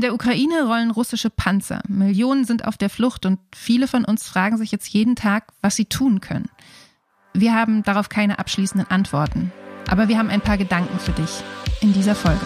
[0.00, 1.82] In der Ukraine rollen russische Panzer.
[1.86, 5.76] Millionen sind auf der Flucht und viele von uns fragen sich jetzt jeden Tag, was
[5.76, 6.48] sie tun können.
[7.34, 9.52] Wir haben darauf keine abschließenden Antworten.
[9.90, 11.42] Aber wir haben ein paar Gedanken für dich
[11.82, 12.40] in dieser Folge.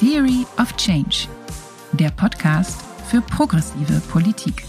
[0.00, 1.28] Theory of Change.
[1.92, 4.64] Der Podcast für progressive Politik.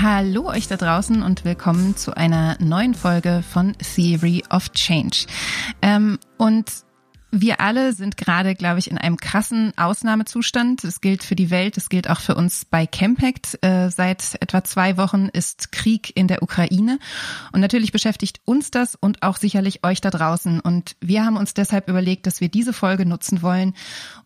[0.00, 5.26] Hallo euch da draußen und willkommen zu einer neuen Folge von Theory of Change.
[5.82, 6.70] Ähm, und
[7.32, 10.84] wir alle sind gerade, glaube ich, in einem krassen Ausnahmezustand.
[10.84, 13.58] Das gilt für die Welt, das gilt auch für uns bei Campact.
[13.62, 17.00] Äh, seit etwa zwei Wochen ist Krieg in der Ukraine.
[17.50, 20.60] Und natürlich beschäftigt uns das und auch sicherlich euch da draußen.
[20.60, 23.74] Und wir haben uns deshalb überlegt, dass wir diese Folge nutzen wollen,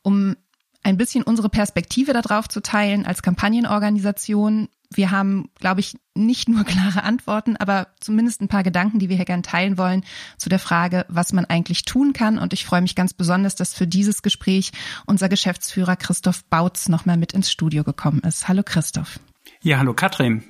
[0.03, 0.37] um
[0.83, 6.65] ein bisschen unsere Perspektive darauf zu teilen als Kampagnenorganisation, wir haben, glaube ich, nicht nur
[6.65, 10.05] klare Antworten, aber zumindest ein paar Gedanken, die wir hier gerne teilen wollen
[10.39, 12.39] zu der Frage, was man eigentlich tun kann.
[12.39, 14.73] Und ich freue mich ganz besonders, dass für dieses Gespräch
[15.07, 18.49] unser Geschäftsführer Christoph Bautz nochmal mit ins Studio gekommen ist.
[18.49, 19.19] Hallo Christoph.
[19.63, 20.45] Ja, hallo Katrin.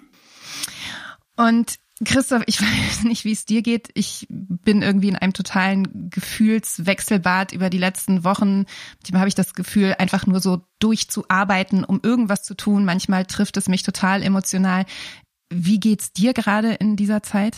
[1.37, 3.91] Und Christoph, ich weiß nicht, wie es dir geht.
[3.95, 8.65] Ich bin irgendwie in einem totalen Gefühlswechselbad über die letzten Wochen.
[9.03, 12.85] Manchmal habe ich das Gefühl, einfach nur so durchzuarbeiten, um irgendwas zu tun.
[12.85, 14.85] Manchmal trifft es mich total emotional.
[15.51, 17.57] Wie geht's dir gerade in dieser Zeit?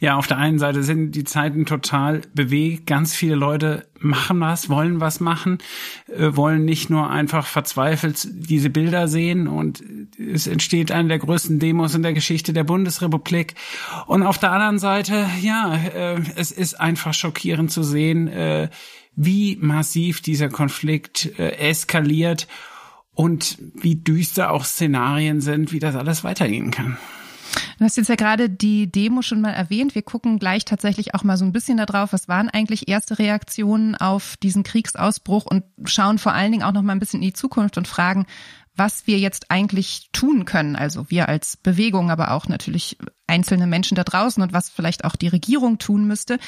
[0.00, 2.86] Ja, auf der einen Seite sind die Zeiten total bewegt.
[2.86, 5.58] Ganz viele Leute machen was, wollen was machen,
[6.08, 9.82] äh, wollen nicht nur einfach verzweifelt diese Bilder sehen und
[10.18, 13.54] es entsteht eine der größten Demos in der Geschichte der Bundesrepublik.
[14.06, 18.68] Und auf der anderen Seite, ja, äh, es ist einfach schockierend zu sehen, äh,
[19.14, 22.48] wie massiv dieser Konflikt eskaliert
[23.14, 26.96] und wie düster auch Szenarien sind, wie das alles weitergehen kann.
[27.78, 29.94] Du hast jetzt ja gerade die Demo schon mal erwähnt.
[29.94, 33.96] Wir gucken gleich tatsächlich auch mal so ein bisschen darauf, was waren eigentlich erste Reaktionen
[33.96, 37.32] auf diesen Kriegsausbruch und schauen vor allen Dingen auch noch mal ein bisschen in die
[37.32, 38.26] Zukunft und fragen,
[38.74, 40.76] was wir jetzt eigentlich tun können.
[40.76, 45.16] Also wir als Bewegung, aber auch natürlich einzelne Menschen da draußen und was vielleicht auch
[45.16, 46.38] die Regierung tun müsste.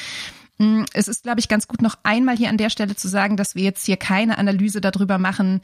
[0.58, 3.36] Mm, es ist, glaube ich, ganz gut, noch einmal hier an der Stelle zu sagen,
[3.36, 5.60] dass wir jetzt hier keine Analyse darüber machen,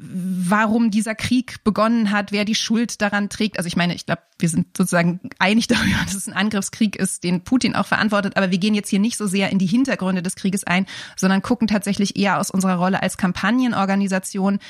[0.00, 3.58] warum dieser Krieg begonnen hat, wer die Schuld daran trägt.
[3.58, 7.24] Also ich meine, ich glaube, wir sind sozusagen einig darüber, dass es ein Angriffskrieg ist,
[7.24, 8.36] den Putin auch verantwortet.
[8.36, 11.42] Aber wir gehen jetzt hier nicht so sehr in die Hintergründe des Krieges ein, sondern
[11.42, 14.60] gucken tatsächlich eher aus unserer Rolle als Kampagnenorganisation,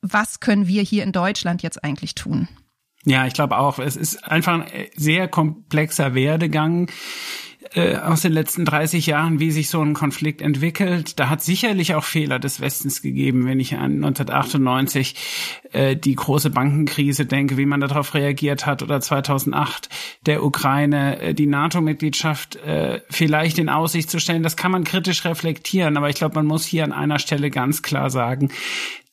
[0.00, 2.46] was können wir hier in Deutschland jetzt eigentlich tun?
[3.04, 3.78] Ja, ich glaube auch.
[3.78, 4.66] Es ist einfach ein
[4.96, 6.90] sehr komplexer Werdegang
[7.74, 11.18] äh, aus den letzten 30 Jahren, wie sich so ein Konflikt entwickelt.
[11.18, 15.14] Da hat sicherlich auch Fehler des Westens gegeben, wenn ich an 1998
[15.72, 19.88] äh, die große Bankenkrise denke, wie man darauf reagiert hat, oder 2008
[20.26, 24.42] der Ukraine äh, die NATO-Mitgliedschaft äh, vielleicht in Aussicht zu stellen.
[24.42, 27.82] Das kann man kritisch reflektieren, aber ich glaube, man muss hier an einer Stelle ganz
[27.82, 28.50] klar sagen,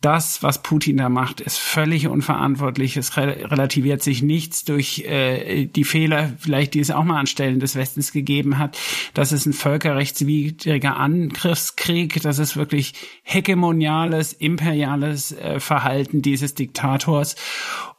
[0.06, 2.96] das, was Putin da macht, ist völlig unverantwortlich.
[2.96, 7.60] Es relativiert sich nichts durch äh, die Fehler, vielleicht die es auch mal an Stellen
[7.60, 8.78] des Westens gegeben hat.
[9.16, 12.22] Das ist ein völkerrechtswidriger Angriffskrieg.
[12.22, 12.94] Das ist wirklich
[13.24, 17.36] hegemoniales, imperiales äh, Verhalten dieses Diktators.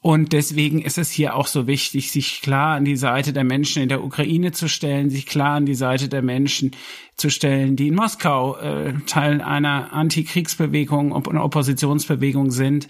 [0.00, 3.82] Und deswegen ist es hier auch so wichtig, sich klar an die Seite der Menschen
[3.82, 6.70] in der Ukraine zu stellen, sich klar an die Seite der Menschen
[7.16, 12.88] zu stellen, die in Moskau äh, Teil einer Antikriegsbewegung und einer Oppositionsbewegung sind.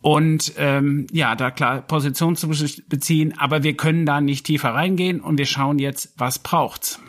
[0.00, 5.20] Und ähm, ja, da klar Position zu beziehen, aber wir können da nicht tiefer reingehen
[5.20, 7.00] und wir schauen jetzt, was braucht's.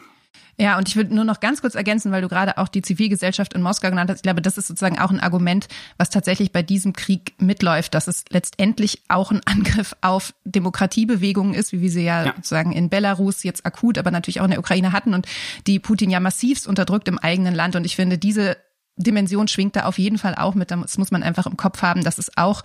[0.59, 3.53] Ja, und ich würde nur noch ganz kurz ergänzen, weil du gerade auch die Zivilgesellschaft
[3.53, 4.17] in Moskau genannt hast.
[4.17, 8.07] Ich glaube, das ist sozusagen auch ein Argument, was tatsächlich bei diesem Krieg mitläuft, dass
[8.07, 12.33] es letztendlich auch ein Angriff auf Demokratiebewegungen ist, wie wir sie ja, ja.
[12.35, 15.27] sozusagen in Belarus jetzt akut, aber natürlich auch in der Ukraine hatten und
[15.67, 17.75] die Putin ja massivst unterdrückt im eigenen Land.
[17.75, 18.57] Und ich finde, diese
[18.97, 20.71] Dimension schwingt da auf jeden Fall auch mit.
[20.71, 22.63] Das muss man einfach im Kopf haben, dass es auch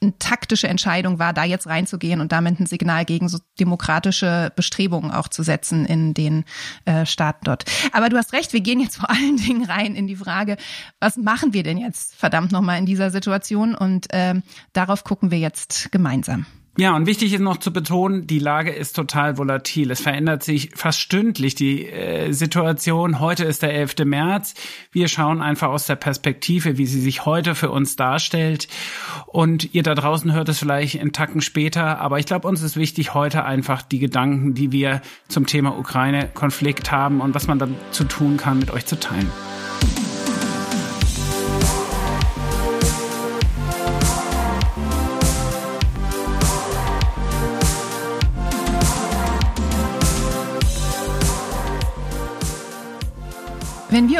[0.00, 5.10] eine taktische Entscheidung war, da jetzt reinzugehen und damit ein Signal gegen so demokratische Bestrebungen
[5.10, 6.44] auch zu setzen in den
[6.84, 7.64] äh, Staaten dort.
[7.92, 10.56] Aber du hast recht, wir gehen jetzt vor allen Dingen rein in die Frage,
[11.00, 13.74] was machen wir denn jetzt verdammt nochmal in dieser Situation?
[13.74, 14.42] Und ähm,
[14.72, 16.46] darauf gucken wir jetzt gemeinsam.
[16.80, 19.90] Ja, und wichtig ist noch zu betonen, die Lage ist total volatil.
[19.90, 23.18] Es verändert sich fast stündlich die äh, Situation.
[23.18, 24.04] Heute ist der 11.
[24.04, 24.54] März.
[24.92, 28.68] Wir schauen einfach aus der Perspektive, wie sie sich heute für uns darstellt.
[29.26, 31.98] Und ihr da draußen hört es vielleicht in Tacken später.
[31.98, 36.92] Aber ich glaube, uns ist wichtig, heute einfach die Gedanken, die wir zum Thema Ukraine-Konflikt
[36.92, 39.28] haben und was man dazu tun kann, mit euch zu teilen.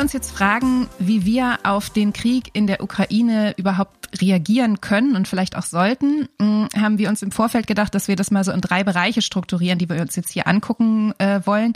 [0.08, 5.28] Uns jetzt fragen, wie wir auf den Krieg in der Ukraine überhaupt reagieren können und
[5.28, 8.50] vielleicht auch sollten, hm, haben wir uns im Vorfeld gedacht, dass wir das mal so
[8.50, 11.74] in drei Bereiche strukturieren, die wir uns jetzt hier angucken äh, wollen.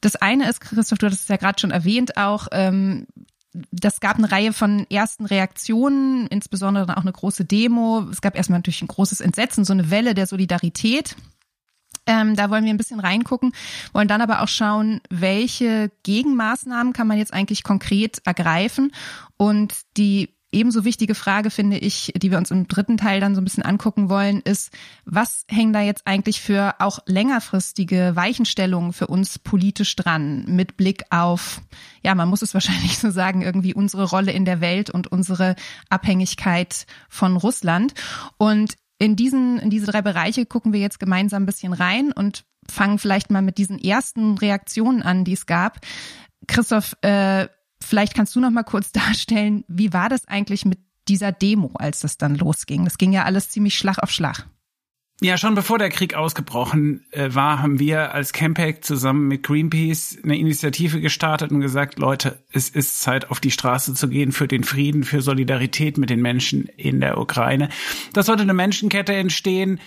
[0.00, 3.06] Das eine ist, Christoph, du hast es ja gerade schon erwähnt, auch ähm,
[3.70, 8.04] das gab eine Reihe von ersten Reaktionen, insbesondere auch eine große Demo.
[8.10, 11.14] Es gab erstmal natürlich ein großes Entsetzen, so eine Welle der Solidarität.
[12.06, 13.52] Ähm, da wollen wir ein bisschen reingucken,
[13.92, 18.92] wollen dann aber auch schauen, welche Gegenmaßnahmen kann man jetzt eigentlich konkret ergreifen.
[19.36, 23.40] Und die ebenso wichtige Frage, finde ich, die wir uns im dritten Teil dann so
[23.40, 24.72] ein bisschen angucken wollen, ist,
[25.04, 31.04] was hängen da jetzt eigentlich für auch längerfristige Weichenstellungen für uns politisch dran mit Blick
[31.10, 31.60] auf,
[32.02, 35.54] ja, man muss es wahrscheinlich so sagen, irgendwie unsere Rolle in der Welt und unsere
[35.88, 37.94] Abhängigkeit von Russland.
[38.36, 42.44] Und in diesen, in diese drei Bereiche gucken wir jetzt gemeinsam ein bisschen rein und
[42.68, 45.80] fangen vielleicht mal mit diesen ersten Reaktionen an, die es gab.
[46.46, 47.48] Christoph, äh,
[47.82, 52.00] vielleicht kannst du noch mal kurz darstellen, wie war das eigentlich mit dieser Demo, als
[52.00, 52.84] das dann losging?
[52.84, 54.46] Das ging ja alles ziemlich Schlag auf Schlag.
[55.22, 60.18] Ja, schon bevor der Krieg ausgebrochen äh, war, haben wir als Campact zusammen mit Greenpeace
[60.24, 64.48] eine Initiative gestartet und gesagt, Leute, es ist Zeit, auf die Straße zu gehen für
[64.48, 67.68] den Frieden, für Solidarität mit den Menschen in der Ukraine.
[68.14, 69.78] Das sollte eine Menschenkette entstehen,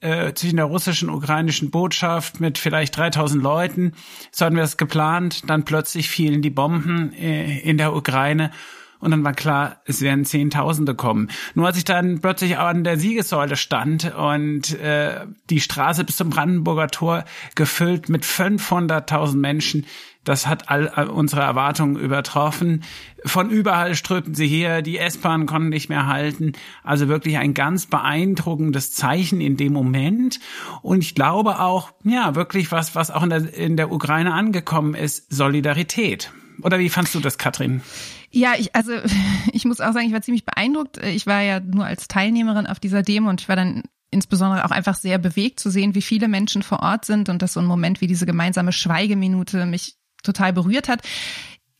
[0.00, 3.92] äh, zwischen der russischen und ukrainischen Botschaft mit vielleicht 3000 Leuten.
[4.32, 5.48] So hatten wir es geplant.
[5.48, 8.50] Dann plötzlich fielen die Bomben äh, in der Ukraine
[9.00, 11.28] und dann war klar, es werden Zehntausende kommen.
[11.54, 16.30] Nur als ich dann plötzlich an der Siegessäule stand und äh, die Straße bis zum
[16.30, 17.24] Brandenburger Tor
[17.54, 19.86] gefüllt mit 500.000 Menschen,
[20.24, 22.84] das hat all, all unsere Erwartungen übertroffen.
[23.24, 26.52] Von überall strömten sie her, die S-Bahn konnten nicht mehr halten.
[26.84, 30.38] Also wirklich ein ganz beeindruckendes Zeichen in dem Moment.
[30.82, 34.94] Und ich glaube auch, ja, wirklich was, was auch in der, in der Ukraine angekommen
[34.94, 36.30] ist, Solidarität.
[36.62, 37.82] Oder wie fandst du das, Katrin?
[38.30, 38.92] Ja, ich, also
[39.52, 40.98] ich muss auch sagen, ich war ziemlich beeindruckt.
[40.98, 44.70] Ich war ja nur als Teilnehmerin auf dieser Demo und ich war dann insbesondere auch
[44.70, 47.66] einfach sehr bewegt zu sehen, wie viele Menschen vor Ort sind und dass so ein
[47.66, 51.02] Moment wie diese gemeinsame Schweigeminute mich total berührt hat.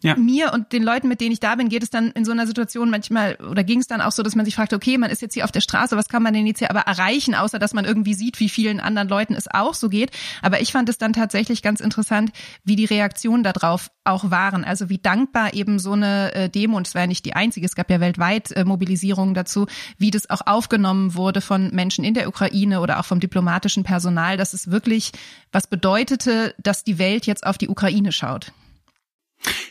[0.02, 0.16] Ja.
[0.16, 2.46] Mir und den Leuten, mit denen ich da bin, geht es dann in so einer
[2.46, 5.20] Situation manchmal oder ging es dann auch so, dass man sich fragt, okay, man ist
[5.20, 7.74] jetzt hier auf der Straße, was kann man denn jetzt hier aber erreichen, außer dass
[7.74, 10.10] man irgendwie sieht, wie vielen anderen Leuten es auch so geht.
[10.40, 12.30] Aber ich fand es dann tatsächlich ganz interessant,
[12.64, 14.64] wie die Reaktionen darauf auch waren.
[14.64, 17.66] Also wie dankbar eben so eine äh, Demo, und es war ja nicht die einzige,
[17.66, 19.66] es gab ja weltweit äh, Mobilisierungen dazu,
[19.98, 24.38] wie das auch aufgenommen wurde von Menschen in der Ukraine oder auch vom diplomatischen Personal,
[24.38, 25.12] dass es wirklich
[25.52, 28.52] was bedeutete, dass die Welt jetzt auf die Ukraine schaut.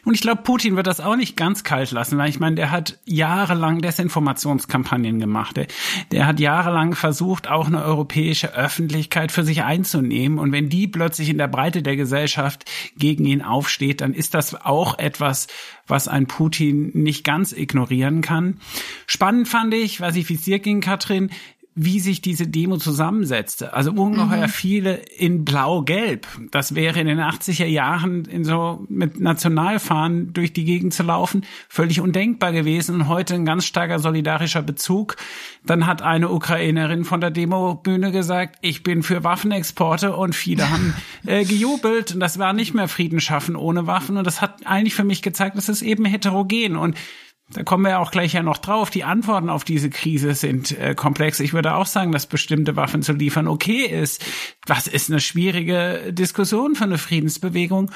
[0.06, 2.72] Und ich glaube, Putin wird das auch nicht ganz kalt lassen, weil ich meine, der
[2.72, 5.58] hat jahrelang Desinformationskampagnen gemacht.
[5.58, 5.68] Der,
[6.12, 10.40] der hat jahrelang versucht, auch eine europäische Öffentlichkeit für sich einzunehmen.
[10.40, 12.66] Und wenn die plötzlich in der Breite der Gesellschaft
[12.98, 15.48] gegen ihn aufsteht, dann ist das auch etwas,
[15.86, 18.60] was ein Putin nicht ganz ignorieren kann.
[19.06, 21.30] Spannend fand ich, was ich wie es dir ging, Katrin,
[21.76, 23.74] wie sich diese Demo zusammensetzte.
[23.74, 24.52] Also ungeheuer mhm.
[24.52, 26.28] viele in blau-gelb.
[26.52, 31.46] Das wäre in den 80er Jahren in so mit Nationalfahnen durch die Gegend zu laufen
[31.70, 35.16] völlig undenkbar gewesen und heute ein ganz starker solidarischer Bezug.
[35.66, 40.94] Dann hat eine Ukrainerin von der Demobühne gesagt, ich bin für Waffenexporte und viele haben
[41.26, 44.96] äh, gejubelt und das war nicht mehr Frieden schaffen ohne Waffen und das hat eigentlich
[44.96, 46.98] für mich gezeigt, das ist eben heterogen und
[47.52, 48.90] da kommen wir auch gleich ja noch drauf.
[48.90, 51.40] Die Antworten auf diese Krise sind äh, komplex.
[51.40, 54.24] Ich würde auch sagen, dass bestimmte Waffen zu liefern okay ist.
[54.66, 57.92] Das ist eine schwierige Diskussion für eine Friedensbewegung.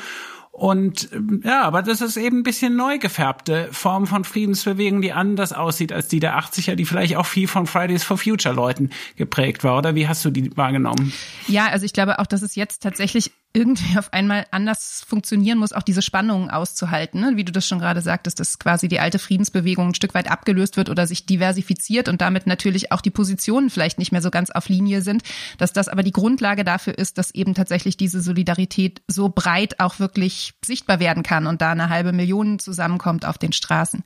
[0.55, 5.11] Und ähm, ja, aber das ist eben ein bisschen neu gefärbte Form von Friedensbewegung, die
[5.11, 8.91] anders aussieht als die der 80er, die vielleicht auch viel von Fridays for Future Leuten
[9.15, 9.79] geprägt war.
[9.79, 11.11] Oder wie hast du die wahrgenommen?
[11.47, 15.73] Ja, also ich glaube auch, dass es jetzt tatsächlich irgendwie auf einmal anders funktionieren muss,
[15.73, 17.21] auch diese Spannungen auszuhalten.
[17.21, 17.33] Ne?
[17.35, 20.75] Wie du das schon gerade sagtest, dass quasi die alte Friedensbewegung ein Stück weit abgelöst
[20.75, 24.49] wird oder sich diversifiziert und damit natürlich auch die Positionen vielleicht nicht mehr so ganz
[24.49, 25.21] auf Linie sind,
[25.59, 29.99] dass das aber die Grundlage dafür ist, dass eben tatsächlich diese Solidarität so breit auch
[29.99, 34.03] wirklich sichtbar werden kann und da eine halbe Million zusammenkommt auf den Straßen.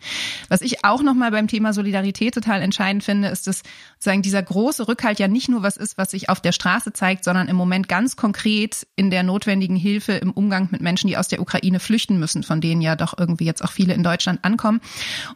[0.49, 3.63] Was ich auch nochmal beim Thema Solidarität total entscheidend finde, ist, dass
[3.93, 7.23] sozusagen dieser große Rückhalt ja nicht nur was ist, was sich auf der Straße zeigt,
[7.23, 11.15] sondern im Moment ganz konkret in der Not notwendigen Hilfe im Umgang mit Menschen, die
[11.15, 14.43] aus der Ukraine flüchten müssen, von denen ja doch irgendwie jetzt auch viele in Deutschland
[14.43, 14.81] ankommen.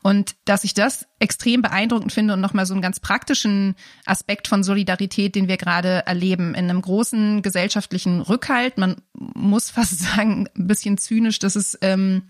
[0.01, 3.75] Und dass ich das extrem beeindruckend finde und nochmal so einen ganz praktischen
[4.08, 8.79] Aspekt von Solidarität, den wir gerade erleben, in einem großen gesellschaftlichen Rückhalt.
[8.79, 12.24] Man muss fast sagen, ein bisschen zynisch, dass es ähm,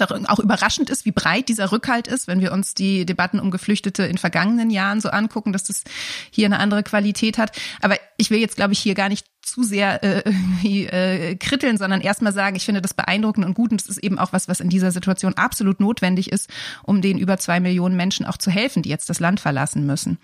[0.00, 4.04] auch überraschend ist, wie breit dieser Rückhalt ist, wenn wir uns die Debatten um Geflüchtete
[4.04, 5.84] in vergangenen Jahren so angucken, dass das
[6.30, 7.56] hier eine andere Qualität hat.
[7.80, 10.22] Aber ich will jetzt, glaube ich, hier gar nicht zu sehr äh,
[10.64, 14.18] äh, kritteln, sondern erstmal sagen, ich finde das beeindruckend und gut und es ist eben
[14.18, 16.48] auch was, was in dieser Situation absolut notwendig ist,
[16.82, 20.18] um den über zwei Millionen Menschen auch zu helfen, die jetzt das Land verlassen müssen.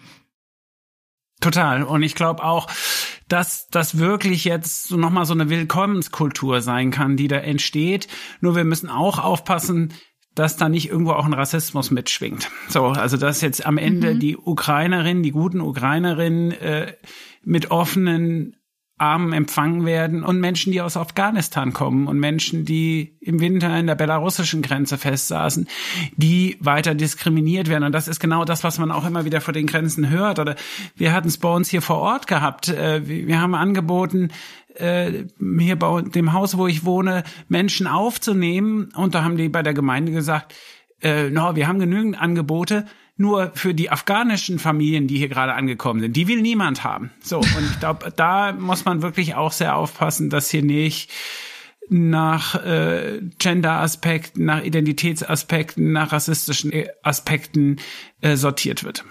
[1.41, 1.83] Total.
[1.83, 2.69] Und ich glaube auch,
[3.29, 8.09] dass das wirklich jetzt so nochmal so eine Willkommenskultur sein kann, die da entsteht.
[8.41, 9.95] Nur wir müssen auch aufpassen,
[10.35, 12.51] dass da nicht irgendwo auch ein Rassismus mitschwingt.
[12.69, 14.21] So, also dass jetzt am Ende mhm.
[14.21, 16.95] die Ukrainerinnen, die guten Ukrainerinnen äh,
[17.43, 18.57] mit offenen
[19.01, 23.87] Armen empfangen werden und Menschen, die aus Afghanistan kommen und Menschen, die im Winter in
[23.87, 25.69] der belarussischen Grenze festsaßen,
[26.17, 27.85] die weiter diskriminiert werden.
[27.85, 30.39] Und das ist genau das, was man auch immer wieder vor den Grenzen hört.
[30.39, 30.57] Oder
[30.97, 32.69] wir hatten es bei uns hier vor Ort gehabt.
[32.69, 34.29] Äh, wir haben angeboten,
[34.75, 35.25] äh,
[35.59, 38.91] hier bei dem Haus, wo ich wohne, Menschen aufzunehmen.
[38.95, 40.55] Und da haben die bei der Gemeinde gesagt,
[41.03, 42.85] äh, no, wir haben genügend Angebote,
[43.21, 47.11] nur für die afghanischen Familien, die hier gerade angekommen sind, die will niemand haben.
[47.23, 51.11] So, und ich glaube, da muss man wirklich auch sehr aufpassen, dass hier nicht
[51.91, 56.73] nach äh, Gender-Aspekten, nach Identitätsaspekten, nach rassistischen
[57.03, 57.77] Aspekten
[58.23, 59.05] äh, sortiert wird.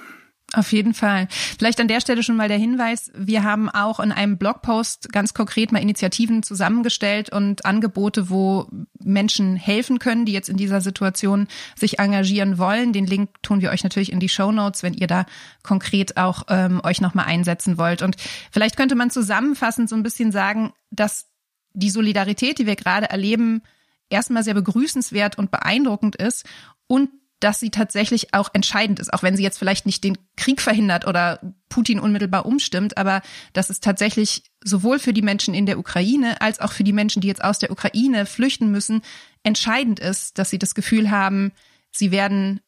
[0.53, 1.27] Auf jeden Fall.
[1.29, 5.35] Vielleicht an der Stelle schon mal der Hinweis, wir haben auch in einem Blogpost ganz
[5.35, 8.67] konkret mal Initiativen zusammengestellt und Angebote, wo
[8.99, 12.93] Menschen helfen können, die jetzt in dieser Situation sich engagieren wollen.
[12.93, 15.27] Den Link tun wir euch natürlich in die Show Notes, wenn ihr da
[15.61, 18.01] konkret auch ähm, euch nochmal einsetzen wollt.
[18.01, 18.15] Und
[18.51, 21.27] vielleicht könnte man zusammenfassend so ein bisschen sagen, dass
[21.73, 23.61] die Solidarität, die wir gerade erleben,
[24.09, 26.47] erstmal sehr begrüßenswert und beeindruckend ist
[26.87, 30.61] und dass sie tatsächlich auch entscheidend ist, auch wenn sie jetzt vielleicht nicht den Krieg
[30.61, 33.21] verhindert oder Putin unmittelbar umstimmt, aber
[33.53, 37.21] dass es tatsächlich sowohl für die Menschen in der Ukraine als auch für die Menschen,
[37.21, 39.01] die jetzt aus der Ukraine flüchten müssen,
[39.43, 41.51] entscheidend ist, dass sie das Gefühl haben,
[41.91, 42.59] sie werden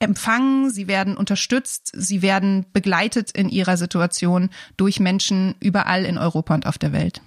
[0.00, 6.54] empfangen, sie werden unterstützt, sie werden begleitet in ihrer Situation durch Menschen überall in Europa
[6.54, 7.20] und auf der Welt.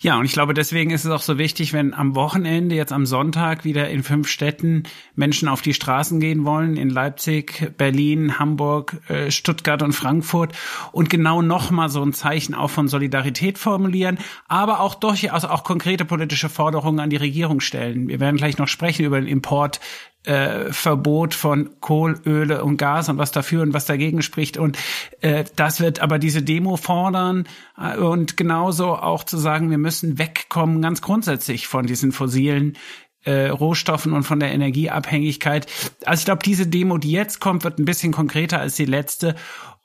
[0.00, 3.04] Ja, und ich glaube, deswegen ist es auch so wichtig, wenn am Wochenende, jetzt am
[3.04, 4.84] Sonntag, wieder in fünf Städten
[5.16, 10.52] Menschen auf die Straßen gehen wollen, in Leipzig, Berlin, Hamburg, äh, Stuttgart und Frankfurt
[10.92, 16.04] und genau nochmal so ein Zeichen auch von Solidarität formulieren, aber auch durchaus auch konkrete
[16.04, 18.06] politische Forderungen an die Regierung stellen.
[18.06, 19.80] Wir werden gleich noch sprechen über den Import
[20.24, 24.56] äh, Verbot von Kohl, Öle und Gas und was dafür und was dagegen spricht.
[24.56, 24.76] Und
[25.20, 27.46] äh, das wird aber diese Demo fordern
[27.76, 32.76] äh, und genauso auch zu sagen, wir müssen wegkommen ganz grundsätzlich von diesen fossilen
[33.24, 35.66] äh, Rohstoffen und von der Energieabhängigkeit.
[36.04, 39.34] Also ich glaube, diese Demo, die jetzt kommt, wird ein bisschen konkreter als die letzte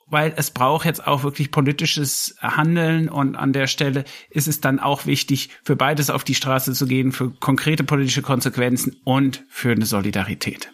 [0.06, 4.78] weil es braucht jetzt auch wirklich politisches Handeln und an der Stelle ist es dann
[4.80, 9.72] auch wichtig, für beides auf die Straße zu gehen, für konkrete politische Konsequenzen und für
[9.72, 10.72] eine Solidarität.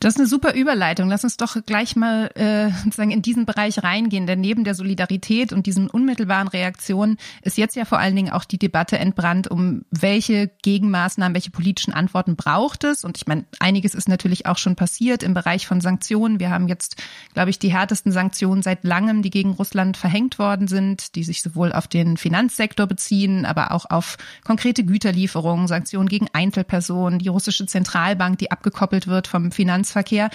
[0.00, 1.08] Das ist eine super Überleitung.
[1.08, 5.52] Lass uns doch gleich mal äh, sozusagen in diesen Bereich reingehen, denn neben der Solidarität
[5.52, 9.84] und diesen unmittelbaren Reaktionen ist jetzt ja vor allen Dingen auch die Debatte entbrannt, um
[9.90, 13.04] welche Gegenmaßnahmen, welche politischen Antworten braucht es.
[13.04, 16.40] Und ich meine, einiges ist natürlich auch schon passiert im Bereich von Sanktionen.
[16.40, 16.96] Wir haben jetzt,
[17.32, 21.42] glaube ich, die härtesten Sanktionen seit langem, die gegen Russland verhängt worden sind, die sich
[21.42, 27.66] sowohl auf den Finanzsektor beziehen, aber auch auf konkrete Güterlieferungen, Sanktionen gegen Einzelpersonen, die russische
[27.66, 30.30] Zentralbank, die abgekoppelt wird vom Finanz Grenzverkehr.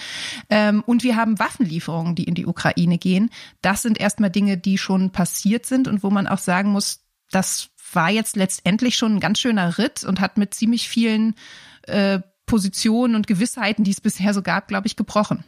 [0.50, 3.30] Ähm, und wir haben Waffenlieferungen, die in die Ukraine gehen.
[3.60, 7.68] Das sind erstmal Dinge, die schon passiert sind und wo man auch sagen muss, das
[7.92, 11.34] war jetzt letztendlich schon ein ganz schöner Ritt und hat mit ziemlich vielen
[11.82, 15.44] äh, Positionen und Gewissheiten, die es bisher so gab, glaube ich, gebrochen.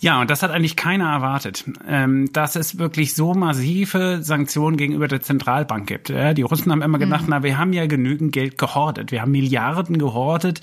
[0.00, 5.08] Ja, und das hat eigentlich keiner erwartet, ähm, dass es wirklich so massive Sanktionen gegenüber
[5.08, 6.08] der Zentralbank gibt.
[6.08, 7.30] Die Russen haben immer gedacht, mhm.
[7.30, 9.10] na, wir haben ja genügend Geld gehortet.
[9.10, 10.60] Wir haben Milliarden gehortet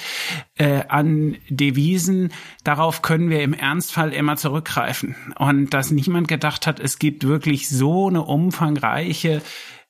[0.56, 2.32] äh, an Devisen.
[2.64, 5.18] Darauf können wir im Ernstfall immer zurückgreifen.
[5.38, 9.42] Und dass niemand gedacht hat, es gibt wirklich so eine umfangreiche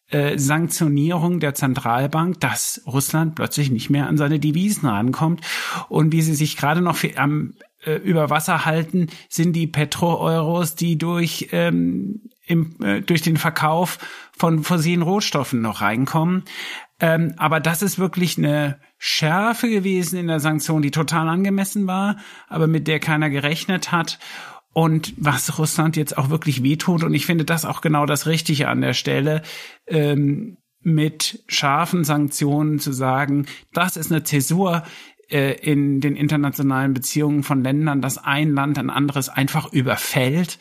[0.09, 5.41] äh, Sanktionierung der Zentralbank, dass Russland plötzlich nicht mehr an seine Devisen rankommt
[5.89, 7.53] und wie sie sich gerade noch am
[7.85, 13.99] äh, über Wasser halten, sind die Petro-Euros, die durch, ähm, im, äh, durch den Verkauf
[14.37, 16.43] von fossilen Rohstoffen noch reinkommen.
[16.99, 22.17] Ähm, aber das ist wirklich eine Schärfe gewesen in der Sanktion, die total angemessen war,
[22.47, 24.19] aber mit der keiner gerechnet hat.
[24.73, 28.67] Und was Russland jetzt auch wirklich wehtut, und ich finde das auch genau das Richtige
[28.67, 29.41] an der Stelle,
[29.87, 34.83] ähm, mit scharfen Sanktionen zu sagen, das ist eine Zäsur,
[35.29, 40.59] in den internationalen Beziehungen von Ländern, dass ein Land ein anderes einfach überfällt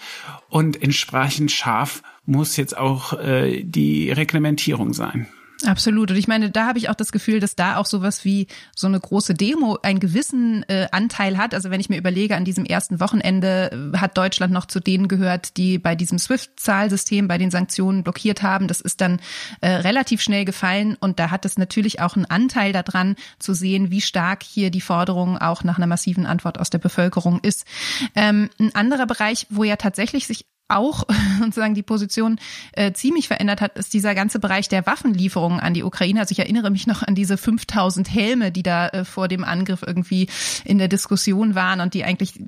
[0.49, 5.29] und entsprechend scharf muss jetzt auch äh, die Reglementierung sein.
[5.67, 6.11] Absolut.
[6.11, 8.87] Und ich meine, da habe ich auch das Gefühl, dass da auch sowas wie so
[8.87, 11.55] eine große Demo einen gewissen äh, Anteil hat.
[11.55, 15.09] Also wenn ich mir überlege, an diesem ersten Wochenende äh, hat Deutschland noch zu denen
[15.09, 18.69] gehört, die bei diesem SWIFT-Zahlsystem, bei den Sanktionen blockiert haben.
[18.69, 19.21] Das ist dann
[19.61, 20.97] äh, relativ schnell gefallen.
[21.01, 24.81] Und da hat es natürlich auch einen Anteil daran, zu sehen, wie stark hier die
[24.81, 27.65] Forderung auch nach einer massiven Antwort aus der Bevölkerung ist.
[28.15, 31.05] Ähm, ein anderer Bereich, wo ja tatsächlich sich auch
[31.41, 32.39] sozusagen die Position
[32.73, 36.21] äh, ziemlich verändert hat, ist dieser ganze Bereich der Waffenlieferungen an die Ukraine.
[36.21, 39.83] Also ich erinnere mich noch an diese 5000 Helme, die da äh, vor dem Angriff
[39.87, 40.29] irgendwie
[40.65, 42.41] in der Diskussion waren und die eigentlich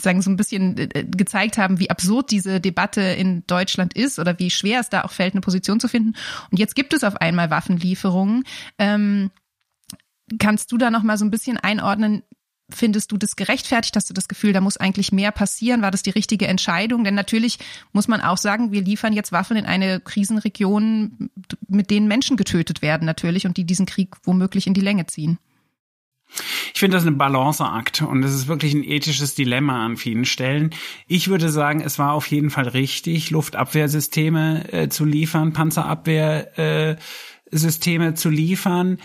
[0.00, 4.38] sagen so ein bisschen äh, gezeigt haben, wie absurd diese Debatte in Deutschland ist oder
[4.38, 6.14] wie schwer es da auch fällt, eine Position zu finden.
[6.50, 8.44] Und jetzt gibt es auf einmal Waffenlieferungen.
[8.78, 9.30] Ähm,
[10.38, 12.22] kannst du da noch mal so ein bisschen einordnen,
[12.70, 13.96] Findest du das gerechtfertigt?
[13.96, 15.80] Hast du das Gefühl, da muss eigentlich mehr passieren?
[15.80, 17.02] War das die richtige Entscheidung?
[17.02, 17.58] Denn natürlich
[17.92, 21.30] muss man auch sagen, wir liefern jetzt Waffen in eine Krisenregion,
[21.66, 25.38] mit denen Menschen getötet werden natürlich und die diesen Krieg womöglich in die Länge ziehen.
[26.74, 30.74] Ich finde das ein Balanceakt und es ist wirklich ein ethisches Dilemma an vielen Stellen.
[31.06, 38.14] Ich würde sagen, es war auf jeden Fall richtig, Luftabwehrsysteme äh, zu liefern, Panzerabwehrsysteme äh,
[38.14, 38.98] zu liefern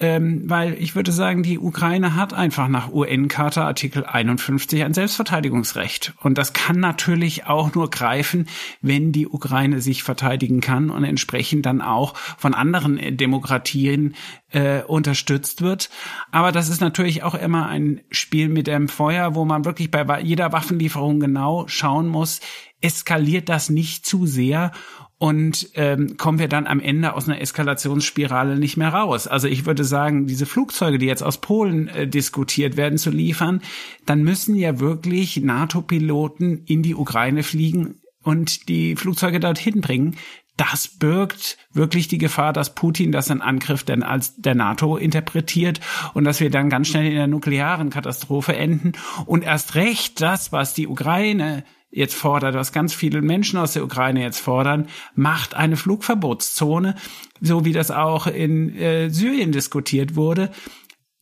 [0.00, 6.14] ähm, weil ich würde sagen, die Ukraine hat einfach nach UN-Charta Artikel 51 ein Selbstverteidigungsrecht.
[6.22, 8.48] Und das kann natürlich auch nur greifen,
[8.80, 14.14] wenn die Ukraine sich verteidigen kann und entsprechend dann auch von anderen Demokratien
[14.52, 15.90] äh, unterstützt wird.
[16.32, 20.20] Aber das ist natürlich auch immer ein Spiel mit dem Feuer, wo man wirklich bei
[20.22, 22.40] jeder Waffenlieferung genau schauen muss,
[22.80, 24.72] eskaliert das nicht zu sehr
[25.20, 29.26] und ähm, kommen wir dann am Ende aus einer Eskalationsspirale nicht mehr raus.
[29.26, 33.60] Also ich würde sagen, diese Flugzeuge, die jetzt aus Polen äh, diskutiert werden zu liefern,
[34.06, 40.16] dann müssen ja wirklich NATO-Piloten in die Ukraine fliegen und die Flugzeuge dorthin bringen.
[40.56, 45.80] Das birgt wirklich die Gefahr, dass Putin das in Angriff denn als der NATO interpretiert
[46.14, 48.92] und dass wir dann ganz schnell in der nuklearen Katastrophe enden.
[49.26, 53.84] Und erst recht das, was die Ukraine jetzt fordert, was ganz viele Menschen aus der
[53.84, 56.94] Ukraine jetzt fordern, macht eine Flugverbotszone,
[57.40, 60.50] so wie das auch in äh, Syrien diskutiert wurde.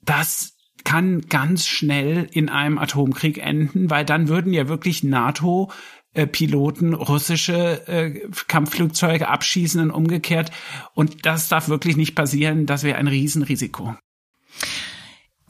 [0.03, 5.71] Das kann ganz schnell in einem Atomkrieg enden, weil dann würden ja wirklich NATO
[6.15, 10.51] äh, Piloten russische äh, Kampfflugzeuge abschießen und umgekehrt.
[10.95, 12.67] Und das darf wirklich nicht passieren.
[12.67, 13.97] Das wäre ein Riesenrisiko.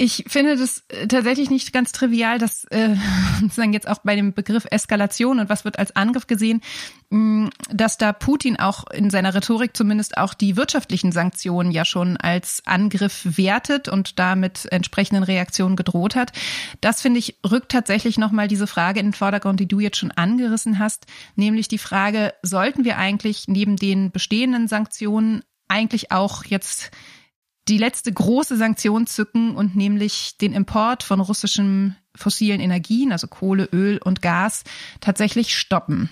[0.00, 2.94] Ich finde das äh, tatsächlich nicht ganz trivial, dass äh,
[3.40, 6.62] sozusagen jetzt auch bei dem Begriff Eskalation und was wird als Angriff gesehen,
[7.10, 12.16] mh, dass da Putin auch in seiner Rhetorik zumindest auch die wirtschaftlichen Sanktionen ja schon
[12.16, 16.30] als Angriff wertet und damit entsprechenden Reaktionen gedroht hat.
[16.80, 20.12] Das finde ich rückt tatsächlich nochmal diese Frage in den Vordergrund, die du jetzt schon
[20.12, 26.92] angerissen hast, nämlich die Frage, sollten wir eigentlich neben den bestehenden Sanktionen eigentlich auch jetzt
[27.68, 33.68] die letzte große Sanktion zücken und nämlich den Import von russischen fossilen Energien, also Kohle,
[33.72, 34.64] Öl und Gas,
[35.00, 36.10] tatsächlich stoppen.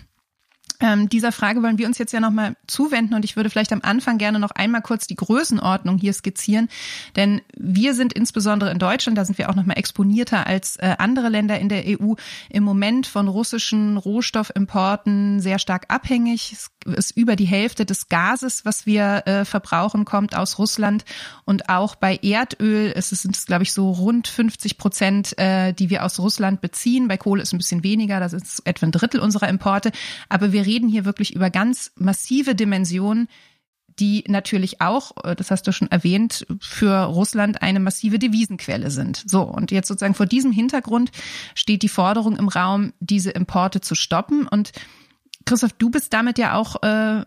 [0.81, 3.81] Ähm, dieser Frage wollen wir uns jetzt ja nochmal zuwenden und ich würde vielleicht am
[3.83, 6.69] Anfang gerne noch einmal kurz die Größenordnung hier skizzieren,
[7.17, 11.31] denn wir sind insbesondere in Deutschland, da sind wir auch nochmal exponierter als äh, andere
[11.31, 12.15] Länder in der EU,
[12.51, 16.53] im Moment von russischen Rohstoffimporten sehr stark abhängig.
[16.53, 21.05] Es ist über die Hälfte des Gases, was wir äh, verbrauchen, kommt aus Russland
[21.45, 25.73] und auch bei Erdöl ist es, sind es glaube ich so rund 50 Prozent, äh,
[25.73, 27.09] die wir aus Russland beziehen.
[27.09, 29.93] Bei Kohle ist ein bisschen weniger, das ist etwa ein Drittel unserer Importe,
[30.29, 33.29] aber wir reden hier wirklich über ganz massive Dimensionen,
[33.99, 39.23] die natürlich auch, äh, das hast du schon erwähnt, für Russland eine massive Devisenquelle sind.
[39.27, 41.11] So, und jetzt sozusagen vor diesem Hintergrund
[41.55, 44.47] steht die Forderung im Raum, diese Importe zu stoppen.
[44.47, 44.73] Und
[45.47, 47.25] Christoph, du bist damit ja auch äh,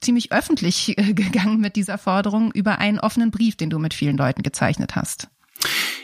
[0.00, 4.16] ziemlich öffentlich äh, gegangen mit dieser Forderung über einen offenen Brief, den du mit vielen
[4.16, 5.28] Leuten gezeichnet hast.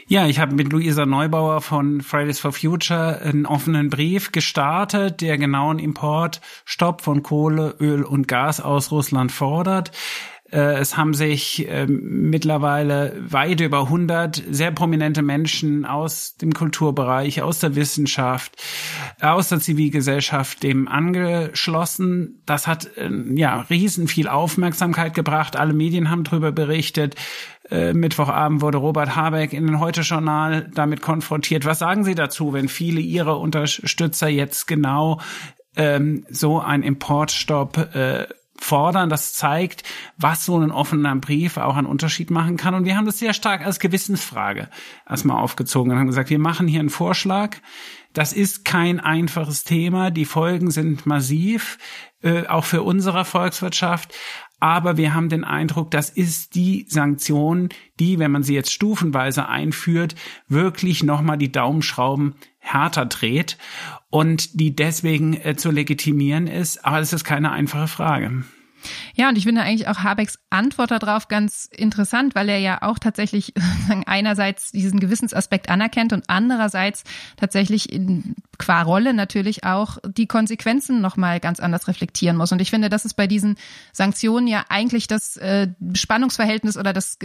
[0.06, 5.38] Ja, ich habe mit Luisa Neubauer von Fridays for Future einen offenen Brief gestartet, der
[5.38, 9.90] genauen Importstopp von Kohle, Öl und Gas aus Russland fordert.
[10.52, 17.42] Äh, es haben sich äh, mittlerweile weit über 100 sehr prominente Menschen aus dem Kulturbereich,
[17.42, 18.62] aus der Wissenschaft,
[19.20, 22.42] aus der Zivilgesellschaft dem angeschlossen.
[22.46, 25.56] Das hat äh, ja riesen viel Aufmerksamkeit gebracht.
[25.56, 27.16] Alle Medien haben darüber berichtet.
[27.70, 31.64] Äh, Mittwochabend wurde Robert Habeck in den Heute-Journal damit konfrontiert.
[31.64, 35.20] Was sagen Sie dazu, wenn viele Ihrer Unterstützer jetzt genau
[35.76, 38.26] ähm, so ein Importstopp äh,
[38.60, 39.08] fordern.
[39.08, 39.82] Das zeigt,
[40.16, 42.74] was so ein offener Brief auch einen Unterschied machen kann.
[42.74, 44.68] Und wir haben das sehr stark als Gewissensfrage
[45.08, 47.56] erstmal aufgezogen und haben gesagt, wir machen hier einen Vorschlag.
[48.12, 50.10] Das ist kein einfaches Thema.
[50.10, 51.76] Die Folgen sind massiv,
[52.22, 54.14] äh, auch für unsere Volkswirtschaft.
[54.66, 57.68] Aber wir haben den Eindruck, das ist die Sanktion,
[58.00, 60.16] die, wenn man sie jetzt stufenweise einführt,
[60.48, 63.58] wirklich nochmal die Daumenschrauben härter dreht
[64.10, 66.84] und die deswegen äh, zu legitimieren ist.
[66.84, 68.42] Aber das ist keine einfache Frage.
[69.14, 72.98] Ja, und ich finde eigentlich auch Habecks Antwort darauf ganz interessant, weil er ja auch
[72.98, 73.54] tatsächlich
[74.06, 77.04] einerseits diesen Gewissensaspekt anerkennt und andererseits
[77.36, 82.52] tatsächlich in, qua Rolle natürlich auch die Konsequenzen nochmal ganz anders reflektieren muss.
[82.52, 83.56] Und ich finde, das ist bei diesen
[83.92, 87.18] Sanktionen ja eigentlich das äh, Spannungsverhältnis oder das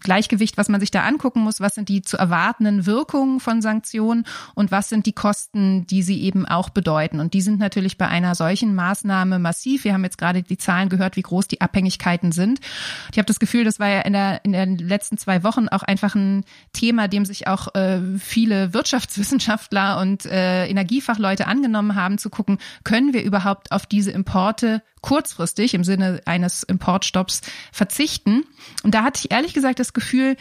[0.00, 1.60] Gleichgewicht, was man sich da angucken muss.
[1.60, 6.22] Was sind die zu erwartenden Wirkungen von Sanktionen und was sind die Kosten, die sie
[6.22, 7.20] eben auch bedeuten?
[7.20, 9.84] Und die sind natürlich bei einer solchen Maßnahme massiv.
[9.84, 12.60] Wir haben jetzt gerade die Zahlen gehört, gehört, wie groß die Abhängigkeiten sind.
[13.10, 15.82] Ich habe das Gefühl, das war ja in, der, in den letzten zwei Wochen auch
[15.82, 22.30] einfach ein Thema, dem sich auch äh, viele Wirtschaftswissenschaftler und äh, Energiefachleute angenommen haben, zu
[22.30, 27.40] gucken, können wir überhaupt auf diese Importe kurzfristig im Sinne eines Importstopps
[27.72, 28.44] verzichten?
[28.82, 30.36] Und da hatte ich ehrlich gesagt das Gefühl,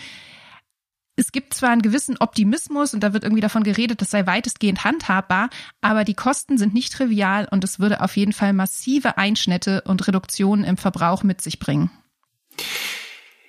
[1.19, 4.86] es gibt zwar einen gewissen Optimismus und da wird irgendwie davon geredet, das sei weitestgehend
[4.86, 5.49] handhabbar,
[5.82, 10.08] aber die Kosten sind nicht trivial und es würde auf jeden Fall massive Einschnitte und
[10.08, 11.91] Reduktionen im Verbrauch mit sich bringen.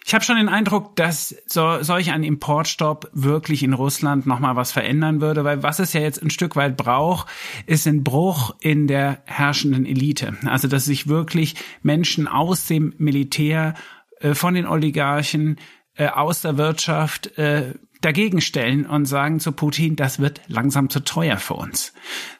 [0.05, 4.73] Ich habe schon den Eindruck, dass so, solch ein Importstopp wirklich in Russland nochmal was
[4.73, 7.29] verändern würde, weil was es ja jetzt ein Stück weit braucht,
[7.67, 10.37] ist ein Bruch in der herrschenden Elite.
[10.47, 13.75] Also dass sich wirklich Menschen aus dem Militär,
[14.19, 15.57] äh, von den Oligarchen,
[15.97, 21.01] äh, aus der Wirtschaft äh, dagegen stellen und sagen zu Putin, das wird langsam zu
[21.01, 21.93] teuer für uns.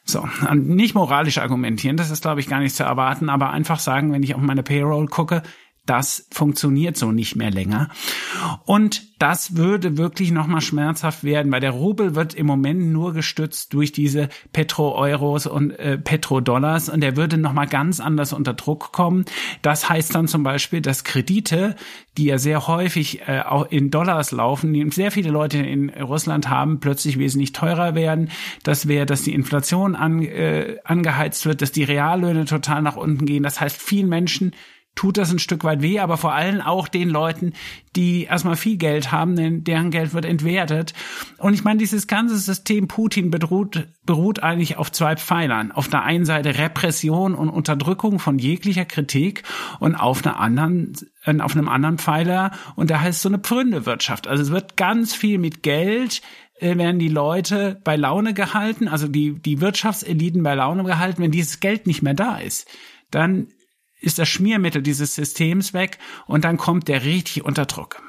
[0.03, 4.11] So, nicht moralisch argumentieren, das ist, glaube ich, gar nicht zu erwarten, aber einfach sagen,
[4.11, 5.43] wenn ich auf meine Payroll gucke,
[5.85, 7.89] das funktioniert so nicht mehr länger.
[8.65, 13.73] Und das würde wirklich nochmal schmerzhaft werden, weil der Rubel wird im Moment nur gestützt
[13.73, 19.25] durch diese Petro-Euros und äh, Petro-Dollars und der würde nochmal ganz anders unter Druck kommen.
[19.63, 21.75] Das heißt dann zum Beispiel, dass Kredite,
[22.17, 26.49] die ja sehr häufig äh, auch in Dollars laufen, die sehr viele Leute in Russland
[26.49, 28.29] haben, plötzlich wesentlich teurer werden.
[28.63, 33.25] Das wäre, dass die Inflation an, äh, angeheizt wird, dass die Reallöhne total nach unten
[33.25, 33.43] gehen.
[33.43, 34.53] Das heißt, vielen Menschen
[34.95, 37.53] tut das ein Stück weit weh, aber vor allem auch den Leuten,
[37.95, 40.93] die erstmal viel Geld haben, denn deren Geld wird entwertet.
[41.37, 45.71] Und ich meine, dieses ganze System Putin beruht, beruht eigentlich auf zwei Pfeilern.
[45.71, 49.43] Auf der einen Seite Repression und Unterdrückung von jeglicher Kritik
[49.79, 54.27] und auf einer anderen äh, auf einem anderen Pfeiler und da heißt so eine Pfründewirtschaft.
[54.27, 56.21] Also es wird ganz viel mit Geld
[56.59, 61.31] äh, werden die Leute bei Laune gehalten, also die, die Wirtschaftseliten bei Laune gehalten, wenn
[61.31, 62.67] dieses Geld nicht mehr da ist.
[63.09, 63.47] Dann
[64.01, 68.01] ist das Schmiermittel dieses Systems weg und dann kommt der richtig unter Druck.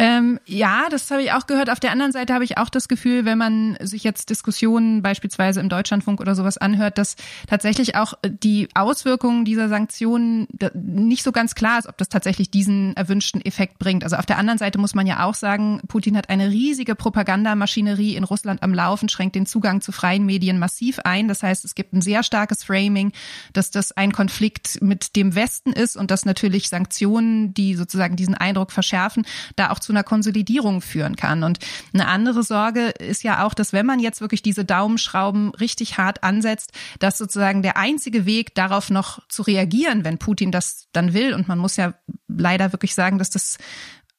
[0.00, 1.70] Ähm, ja, das habe ich auch gehört.
[1.70, 5.58] Auf der anderen Seite habe ich auch das Gefühl, wenn man sich jetzt Diskussionen beispielsweise
[5.58, 7.16] im Deutschlandfunk oder sowas anhört, dass
[7.48, 12.96] tatsächlich auch die Auswirkungen dieser Sanktionen nicht so ganz klar ist, ob das tatsächlich diesen
[12.96, 14.04] erwünschten Effekt bringt.
[14.04, 18.14] Also auf der anderen Seite muss man ja auch sagen, Putin hat eine riesige Propagandamaschinerie
[18.14, 21.26] in Russland am Laufen, schränkt den Zugang zu freien Medien massiv ein.
[21.26, 23.10] Das heißt, es gibt ein sehr starkes Framing,
[23.52, 28.36] dass das ein Konflikt mit dem Westen ist und dass natürlich Sanktionen, die sozusagen diesen
[28.36, 31.42] Eindruck verschärfen, da auch zu einer Konsolidierung führen kann.
[31.42, 31.60] Und
[31.94, 36.22] eine andere Sorge ist ja auch, dass wenn man jetzt wirklich diese Daumenschrauben richtig hart
[36.22, 41.32] ansetzt, dass sozusagen der einzige Weg darauf noch zu reagieren, wenn Putin das dann will,
[41.32, 41.94] und man muss ja
[42.28, 43.56] leider wirklich sagen, dass das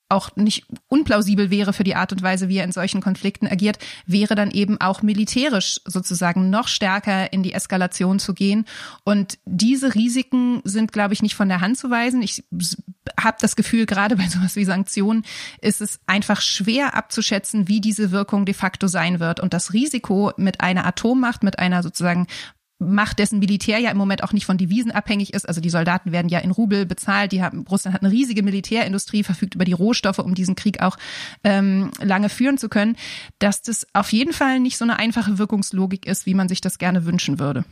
[0.10, 3.78] auch nicht unplausibel wäre für die Art und Weise, wie er in solchen Konflikten agiert,
[4.06, 8.65] wäre dann eben auch militärisch sozusagen noch stärker in die Eskalation zu gehen.
[9.04, 12.22] Und diese Risiken sind, glaube ich, nicht von der Hand zu weisen.
[12.22, 12.43] Ich
[13.19, 15.24] habe das Gefühl, gerade bei sowas wie Sanktionen
[15.62, 19.39] ist es einfach schwer abzuschätzen, wie diese Wirkung de facto sein wird.
[19.39, 22.28] Und das Risiko mit einer Atommacht, mit einer sozusagen
[22.80, 25.48] Macht, dessen Militär ja im Moment auch nicht von Devisen abhängig ist.
[25.48, 27.34] Also die Soldaten werden ja in Rubel bezahlt.
[27.34, 30.98] Die haben, Russland hat eine riesige Militärindustrie, verfügt über die Rohstoffe, um diesen Krieg auch
[31.44, 32.96] ähm, lange führen zu können.
[33.39, 36.78] Dass das auf jeden Fall nicht so eine einfache Wirkungslogik ist, wie man sich das
[36.78, 37.65] gerne wünschen würde.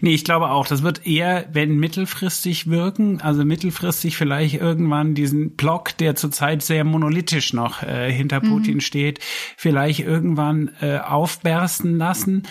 [0.00, 5.56] Nee, ich glaube auch, das wird eher, wenn mittelfristig wirken, also mittelfristig vielleicht irgendwann diesen
[5.56, 8.50] Block, der zurzeit sehr monolithisch noch äh, hinter mhm.
[8.50, 9.20] Putin steht,
[9.56, 12.44] vielleicht irgendwann äh, aufbersten lassen.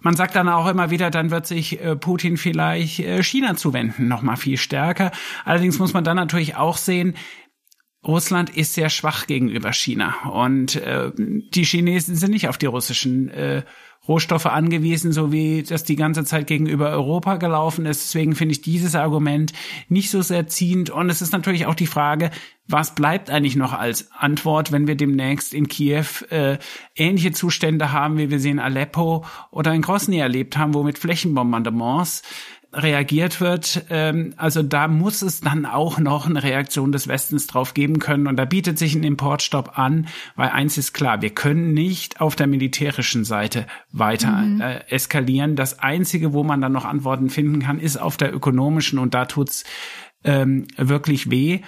[0.00, 4.08] Man sagt dann auch immer wieder, dann wird sich äh, Putin vielleicht äh, China zuwenden,
[4.08, 5.12] noch mal viel stärker.
[5.44, 7.14] Allerdings muss man dann natürlich auch sehen,
[8.06, 13.28] Russland ist sehr schwach gegenüber China und äh, die Chinesen sind nicht auf die russischen
[13.30, 13.64] äh,
[14.08, 18.04] Rohstoffe angewiesen, so wie das die ganze Zeit gegenüber Europa gelaufen ist.
[18.04, 19.52] Deswegen finde ich dieses Argument
[19.88, 20.90] nicht so sehr ziehend.
[20.90, 22.30] Und es ist natürlich auch die Frage,
[22.68, 26.58] was bleibt eigentlich noch als Antwort, wenn wir demnächst in Kiew äh,
[26.96, 30.98] ähnliche Zustände haben, wie wir sie in Aleppo oder in Grosny erlebt haben, wo mit
[30.98, 32.22] Flächenbombardements
[32.72, 33.84] reagiert wird.
[33.90, 38.26] Ähm, also da muss es dann auch noch eine Reaktion des Westens drauf geben können.
[38.26, 42.36] Und da bietet sich ein Importstopp an, weil eins ist klar, wir können nicht auf
[42.36, 44.60] der militärischen Seite weiter mhm.
[44.60, 45.56] äh, eskalieren.
[45.56, 49.24] Das Einzige, wo man dann noch Antworten finden kann, ist auf der ökonomischen und da
[49.24, 49.64] tut's
[50.24, 51.60] ähm, wirklich weh.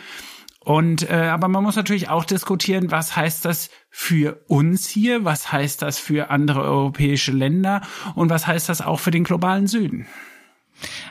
[0.60, 5.50] Und äh, aber man muss natürlich auch diskutieren, was heißt das für uns hier, was
[5.50, 7.80] heißt das für andere europäische Länder
[8.14, 10.06] und was heißt das auch für den globalen Süden.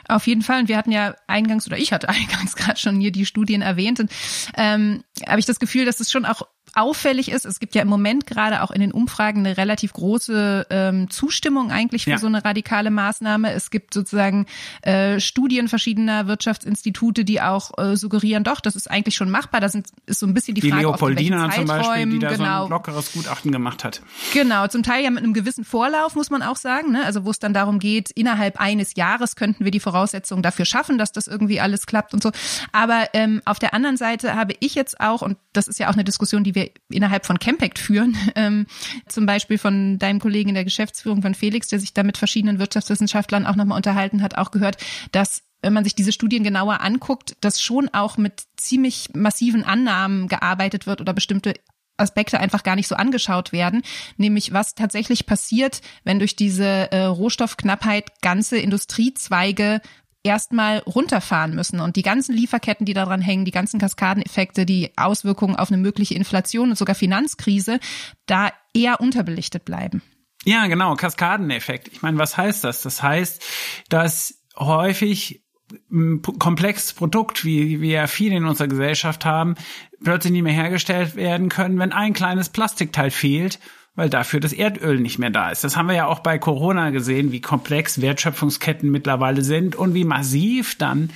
[0.08, 0.60] Auf jeden Fall.
[0.60, 4.00] Und wir hatten ja eingangs, oder ich hatte eingangs gerade schon hier die Studien erwähnt.
[4.00, 4.10] Und
[4.56, 6.42] ähm, habe ich das Gefühl, dass es schon auch
[6.74, 10.66] auffällig ist, es gibt ja im Moment gerade auch in den Umfragen eine relativ große
[10.70, 12.18] ähm, Zustimmung eigentlich für ja.
[12.18, 13.52] so eine radikale Maßnahme.
[13.52, 14.46] Es gibt sozusagen
[14.82, 19.60] äh, Studien verschiedener Wirtschaftsinstitute, die auch äh, suggerieren, doch, das ist eigentlich schon machbar.
[19.60, 22.36] Da sind, ist so ein bisschen die, die Frage, Leopoldina zum Beispiel, die da genau.
[22.36, 22.68] so ein genau.
[22.68, 24.02] lockeres Gutachten gemacht hat.
[24.32, 26.92] Genau, zum Teil ja mit einem gewissen Vorlauf, muss man auch sagen.
[26.92, 27.04] Ne?
[27.04, 30.98] Also wo es dann darum geht, innerhalb eines Jahres könnten wir die Voraussetzungen dafür schaffen,
[30.98, 32.30] dass das irgendwie alles klappt und so.
[32.72, 35.94] Aber ähm, auf der anderen Seite habe ich jetzt auch, und das ist ja auch
[35.94, 38.66] eine Diskussion, die wir innerhalb von Campact führen, ähm,
[39.06, 42.58] zum Beispiel von deinem Kollegen in der Geschäftsführung von Felix, der sich da mit verschiedenen
[42.58, 44.76] Wirtschaftswissenschaftlern auch nochmal unterhalten hat, auch gehört,
[45.12, 50.28] dass wenn man sich diese Studien genauer anguckt, dass schon auch mit ziemlich massiven Annahmen
[50.28, 51.54] gearbeitet wird oder bestimmte
[51.96, 53.82] Aspekte einfach gar nicht so angeschaut werden,
[54.16, 59.80] nämlich was tatsächlich passiert, wenn durch diese äh, Rohstoffknappheit ganze Industriezweige
[60.28, 65.56] erstmal runterfahren müssen und die ganzen Lieferketten, die daran hängen, die ganzen Kaskadeneffekte, die Auswirkungen
[65.56, 67.80] auf eine mögliche Inflation und sogar Finanzkrise,
[68.26, 70.02] da eher unterbelichtet bleiben.
[70.44, 71.88] Ja, genau, Kaskadeneffekt.
[71.88, 72.82] Ich meine, was heißt das?
[72.82, 73.42] Das heißt,
[73.88, 75.42] dass häufig
[75.90, 79.54] ein komplexes Produkt, wie wir ja viele in unserer Gesellschaft haben,
[80.02, 83.58] plötzlich nicht mehr hergestellt werden können, wenn ein kleines Plastikteil fehlt
[83.98, 85.64] weil dafür das Erdöl nicht mehr da ist.
[85.64, 90.04] Das haben wir ja auch bei Corona gesehen, wie komplex Wertschöpfungsketten mittlerweile sind und wie
[90.04, 91.10] massiv dann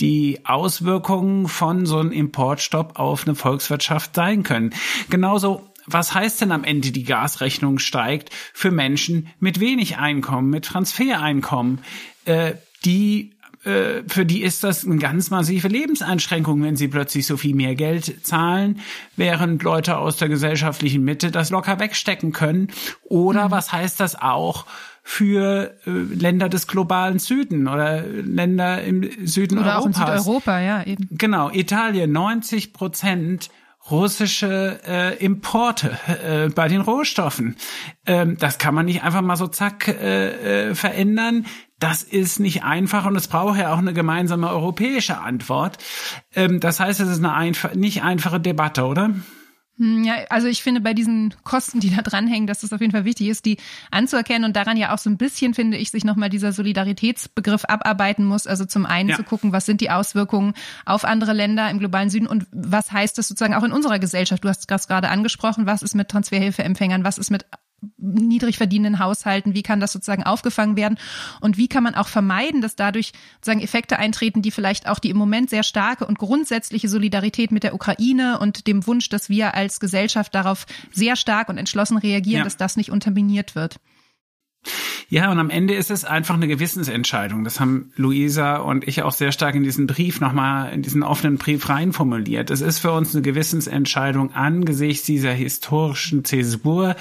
[0.00, 4.72] die Auswirkungen von so einem Importstopp auf eine Volkswirtschaft sein können.
[5.10, 10.64] Genauso was heißt denn am Ende die Gasrechnung steigt für Menschen mit wenig Einkommen, mit
[10.64, 11.80] Transfereinkommen,
[12.24, 12.54] äh,
[12.86, 13.33] die
[13.64, 17.74] äh, für die ist das eine ganz massive Lebenseinschränkung, wenn sie plötzlich so viel mehr
[17.74, 18.80] Geld zahlen,
[19.16, 22.68] während Leute aus der gesellschaftlichen Mitte das locker wegstecken können.
[23.02, 23.50] Oder mhm.
[23.50, 24.66] was heißt das auch
[25.02, 30.00] für äh, Länder des globalen Süden oder Länder im Süden oder Europas?
[30.00, 31.08] Auch in Südeuropa, ja, eben.
[31.10, 33.50] Genau, Italien, 90 Prozent
[33.90, 37.56] russische äh, Importe äh, bei den Rohstoffen.
[38.06, 41.46] Ähm, das kann man nicht einfach mal so zack äh, äh, verändern.
[41.78, 45.78] Das ist nicht einfach und es braucht ja auch eine gemeinsame europäische Antwort.
[46.34, 49.10] Ähm, das heißt, es ist eine einf nicht einfache Debatte, oder?
[49.76, 52.92] Hm, ja, also ich finde bei diesen Kosten, die da dranhängen, dass es auf jeden
[52.92, 53.56] Fall wichtig ist, die
[53.90, 58.24] anzuerkennen und daran ja auch so ein bisschen, finde ich, sich nochmal dieser Solidaritätsbegriff abarbeiten
[58.24, 58.46] muss.
[58.46, 59.16] Also zum einen ja.
[59.16, 63.18] zu gucken, was sind die Auswirkungen auf andere Länder im globalen Süden und was heißt
[63.18, 64.44] das sozusagen auch in unserer Gesellschaft?
[64.44, 67.44] Du hast es gerade angesprochen, was ist mit Transferhilfeempfängern, was ist mit
[67.96, 70.98] niedrig verdienenden Haushalten, wie kann das sozusagen aufgefangen werden
[71.40, 75.10] und wie kann man auch vermeiden, dass dadurch sozusagen Effekte eintreten, die vielleicht auch die
[75.10, 79.54] im Moment sehr starke und grundsätzliche Solidarität mit der Ukraine und dem Wunsch, dass wir
[79.54, 82.44] als Gesellschaft darauf sehr stark und entschlossen reagieren, ja.
[82.44, 83.80] dass das nicht unterminiert wird.
[85.08, 87.44] Ja, und am Ende ist es einfach eine Gewissensentscheidung.
[87.44, 91.36] Das haben Luisa und ich auch sehr stark in diesen Brief nochmal, in diesen offenen
[91.36, 92.50] Brief reinformuliert.
[92.50, 96.96] Es ist für uns eine Gewissensentscheidung angesichts dieser historischen Zäsur,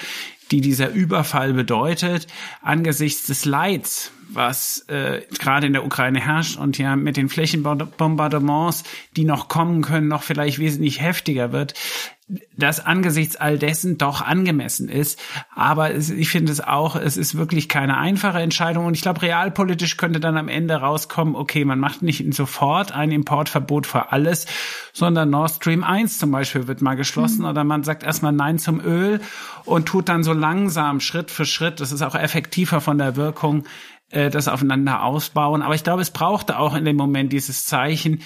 [0.52, 2.28] die dieser Überfall bedeutet,
[2.62, 8.84] angesichts des Leids, was äh, gerade in der Ukraine herrscht und ja mit den Flächenbombardements,
[9.16, 11.74] die noch kommen können, noch vielleicht wesentlich heftiger wird,
[12.58, 15.20] das angesichts all dessen doch angemessen ist.
[15.56, 18.86] Aber es, ich finde es auch, es ist wirklich keine einfache Entscheidung.
[18.86, 23.12] Und ich glaube, realpolitisch könnte dann am Ende rauskommen, okay, man macht nicht sofort ein
[23.12, 24.46] Importverbot für alles,
[24.94, 27.50] sondern Nord Stream 1 zum Beispiel wird mal geschlossen mhm.
[27.50, 29.20] oder man sagt erstmal Nein zum Öl
[29.66, 33.66] und tut dann so langsam Schritt für Schritt, das ist auch effektiver von der Wirkung,
[34.14, 35.62] äh, das aufeinander ausbauen.
[35.62, 38.22] Aber ich glaube, es brauchte auch in dem Moment dieses Zeichen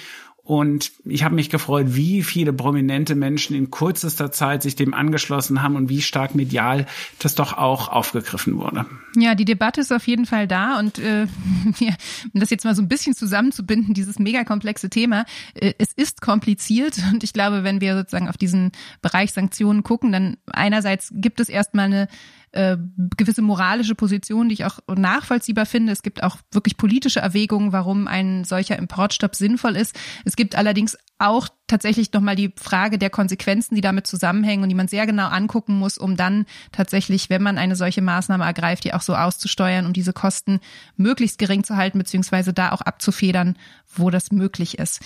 [0.48, 5.60] und ich habe mich gefreut, wie viele prominente Menschen in kürzester Zeit sich dem angeschlossen
[5.60, 6.86] haben und wie stark medial
[7.18, 8.86] das doch auch aufgegriffen wurde.
[9.14, 11.24] Ja, die Debatte ist auf jeden Fall da und äh,
[11.80, 11.92] ja,
[12.32, 16.22] um das jetzt mal so ein bisschen zusammenzubinden, dieses mega komplexe Thema, äh, es ist
[16.22, 21.40] kompliziert und ich glaube, wenn wir sozusagen auf diesen Bereich Sanktionen gucken, dann einerseits gibt
[21.40, 22.08] es erstmal eine
[22.52, 22.76] äh,
[23.16, 25.92] gewisse moralische Positionen, die ich auch nachvollziehbar finde.
[25.92, 29.98] Es gibt auch wirklich politische Erwägungen, warum ein solcher Importstopp sinnvoll ist.
[30.24, 34.74] Es gibt allerdings auch tatsächlich nochmal die Frage der Konsequenzen, die damit zusammenhängen und die
[34.74, 38.94] man sehr genau angucken muss, um dann tatsächlich, wenn man eine solche Maßnahme ergreift, die
[38.94, 40.60] auch so auszusteuern und diese Kosten
[40.96, 43.56] möglichst gering zu halten, beziehungsweise da auch abzufedern,
[43.94, 45.00] wo das möglich ist.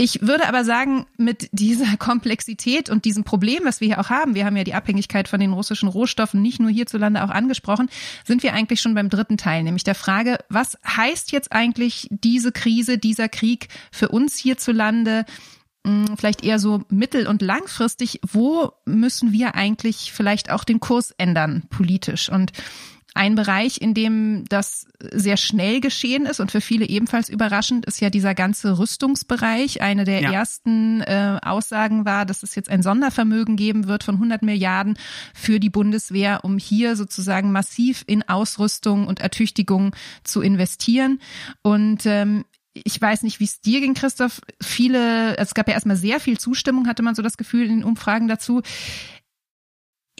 [0.00, 4.36] Ich würde aber sagen, mit dieser Komplexität und diesem Problem, was wir hier auch haben,
[4.36, 7.90] wir haben ja die Abhängigkeit von den russischen Rohstoffen nicht nur hierzulande auch angesprochen,
[8.24, 12.52] sind wir eigentlich schon beim dritten Teil, nämlich der Frage, was heißt jetzt eigentlich diese
[12.52, 15.24] Krise, dieser Krieg für uns hierzulande?
[15.84, 21.12] Hm, vielleicht eher so mittel- und langfristig, wo müssen wir eigentlich vielleicht auch den Kurs
[21.18, 22.30] ändern politisch?
[22.30, 22.52] Und
[23.18, 28.00] ein Bereich, in dem das sehr schnell geschehen ist und für viele ebenfalls überraschend, ist
[28.00, 29.82] ja dieser ganze Rüstungsbereich.
[29.82, 30.32] Eine der ja.
[30.32, 34.96] ersten äh, Aussagen war, dass es jetzt ein Sondervermögen geben wird von 100 Milliarden
[35.34, 41.20] für die Bundeswehr, um hier sozusagen massiv in Ausrüstung und Ertüchtigung zu investieren.
[41.62, 44.40] Und ähm, ich weiß nicht, wie es dir ging, Christoph.
[44.62, 47.84] Viele, es gab ja erstmal sehr viel Zustimmung, hatte man so das Gefühl in den
[47.84, 48.62] Umfragen dazu.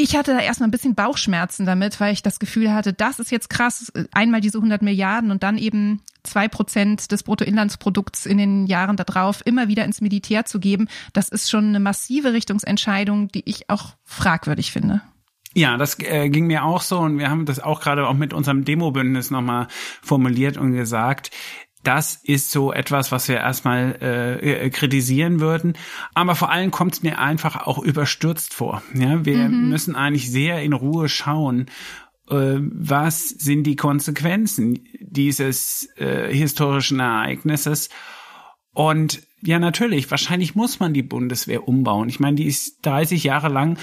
[0.00, 3.32] Ich hatte da erstmal ein bisschen Bauchschmerzen damit, weil ich das Gefühl hatte, das ist
[3.32, 8.66] jetzt krass, einmal diese 100 Milliarden und dann eben zwei Prozent des Bruttoinlandsprodukts in den
[8.66, 10.86] Jahren darauf immer wieder ins Militär zu geben.
[11.14, 15.02] Das ist schon eine massive Richtungsentscheidung, die ich auch fragwürdig finde.
[15.54, 18.32] Ja, das äh, ging mir auch so und wir haben das auch gerade auch mit
[18.32, 19.66] unserem Demobündnis nochmal
[20.00, 21.32] formuliert und gesagt,
[21.88, 25.72] das ist so etwas, was wir erstmal äh, äh, kritisieren würden.
[26.12, 28.82] Aber vor allem kommt es mir einfach auch überstürzt vor.
[28.92, 29.70] Ja, wir mhm.
[29.70, 31.70] müssen eigentlich sehr in Ruhe schauen,
[32.28, 37.88] äh, was sind die Konsequenzen dieses äh, historischen Ereignisses.
[38.74, 42.10] Und ja, natürlich, wahrscheinlich muss man die Bundeswehr umbauen.
[42.10, 43.78] Ich meine, die ist 30 Jahre lang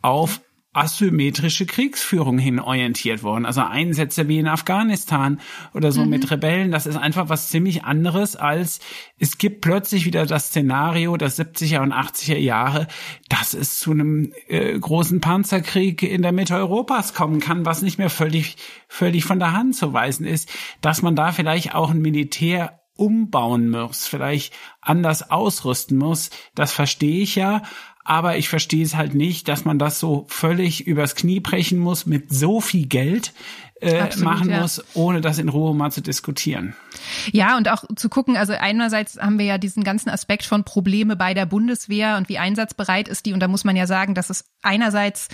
[0.00, 0.40] auf
[0.72, 3.44] asymmetrische Kriegsführung hin orientiert worden.
[3.44, 5.40] Also Einsätze wie in Afghanistan
[5.74, 6.10] oder so mhm.
[6.10, 8.78] mit Rebellen, das ist einfach was ziemlich anderes als
[9.18, 12.86] es gibt plötzlich wieder das Szenario der 70er und 80er Jahre,
[13.28, 17.98] dass es zu einem äh, großen Panzerkrieg in der Mitte Europas kommen kann, was nicht
[17.98, 18.56] mehr völlig,
[18.86, 20.48] völlig von der Hand zu weisen ist,
[20.80, 27.22] dass man da vielleicht auch ein Militär umbauen muss, vielleicht anders ausrüsten muss, das verstehe
[27.22, 27.62] ich ja,
[28.10, 32.06] aber ich verstehe es halt nicht, dass man das so völlig übers Knie brechen muss
[32.06, 33.32] mit so viel Geld.
[33.80, 34.60] Äh, Absolut, machen ja.
[34.60, 36.74] muss, ohne das in Ruhe mal zu diskutieren.
[37.30, 41.14] Ja, und auch zu gucken, also einerseits haben wir ja diesen ganzen Aspekt von Probleme
[41.14, 43.32] bei der Bundeswehr und wie einsatzbereit ist die.
[43.32, 45.28] Und da muss man ja sagen, dass es einerseits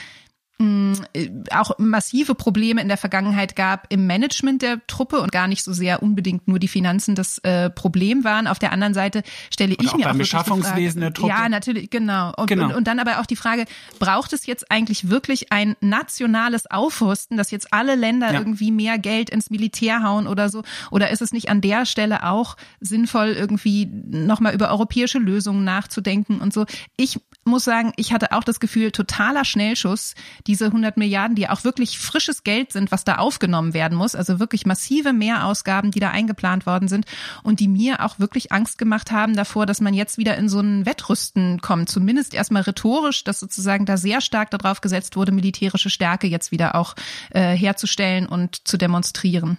[1.50, 5.74] auch massive Probleme in der Vergangenheit gab im Management der Truppe und gar nicht so
[5.74, 8.46] sehr unbedingt nur die Finanzen das äh, Problem waren.
[8.46, 11.28] Auf der anderen Seite stelle ich auch mir beim auch Beschaffungswesen der Truppe.
[11.28, 12.32] Ja, natürlich, genau.
[12.36, 12.66] Und, genau.
[12.66, 13.66] Und, und, dann aber auch die Frage,
[13.98, 18.38] braucht es jetzt eigentlich wirklich ein nationales Aufrüsten, dass jetzt alle Länder ja.
[18.38, 20.62] irgendwie mehr Geld ins Militär hauen oder so?
[20.90, 26.40] Oder ist es nicht an der Stelle auch sinnvoll, irgendwie nochmal über europäische Lösungen nachzudenken
[26.40, 26.64] und so?
[26.96, 30.14] Ich muss sagen, ich hatte auch das Gefühl, totaler Schnellschuss,
[30.46, 34.40] diese 100 Milliarden, die auch wirklich frisches Geld sind, was da aufgenommen werden muss, also
[34.40, 37.06] wirklich massive Mehrausgaben, die da eingeplant worden sind
[37.42, 40.60] und die mir auch wirklich Angst gemacht haben davor, dass man jetzt wieder in so
[40.60, 45.90] ein Wettrüsten kommt, zumindest erstmal rhetorisch, dass sozusagen da sehr stark darauf gesetzt wurde, militärische
[45.90, 46.94] Stärke jetzt wieder auch
[47.30, 49.58] äh, herzustellen und zu demonstrieren.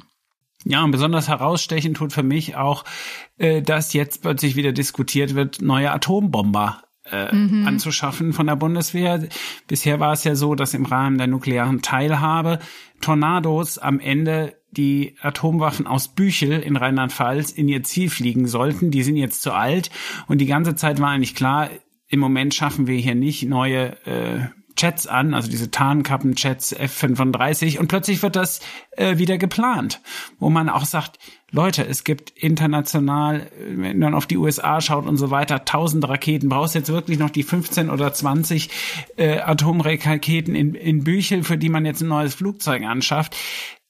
[0.65, 2.83] Ja, und besonders herausstechend tut für mich auch,
[3.37, 7.67] äh, dass jetzt plötzlich wieder diskutiert wird, neue Atombomber äh, mhm.
[7.67, 9.27] anzuschaffen von der Bundeswehr.
[9.67, 12.59] Bisher war es ja so, dass im Rahmen der nuklearen Teilhabe
[13.01, 18.91] Tornados am Ende die Atomwaffen aus Büchel in Rheinland-Pfalz in ihr Ziel fliegen sollten.
[18.91, 19.89] Die sind jetzt zu alt
[20.27, 21.69] und die ganze Zeit war eigentlich klar,
[22.09, 27.87] im Moment schaffen wir hier nicht neue äh, Chats an, also diese Tarnkappen-Chats F35 und
[27.87, 28.61] plötzlich wird das
[28.91, 30.01] äh, wieder geplant,
[30.39, 35.15] wo man auch sagt, Leute, es gibt international, wenn man auf die USA schaut und
[35.15, 36.49] so weiter, tausend Raketen.
[36.49, 38.69] Brauchst jetzt wirklich noch die 15 oder 20
[39.15, 43.37] äh, Atomraketen in, in Büchel, für die man jetzt ein neues Flugzeug anschafft?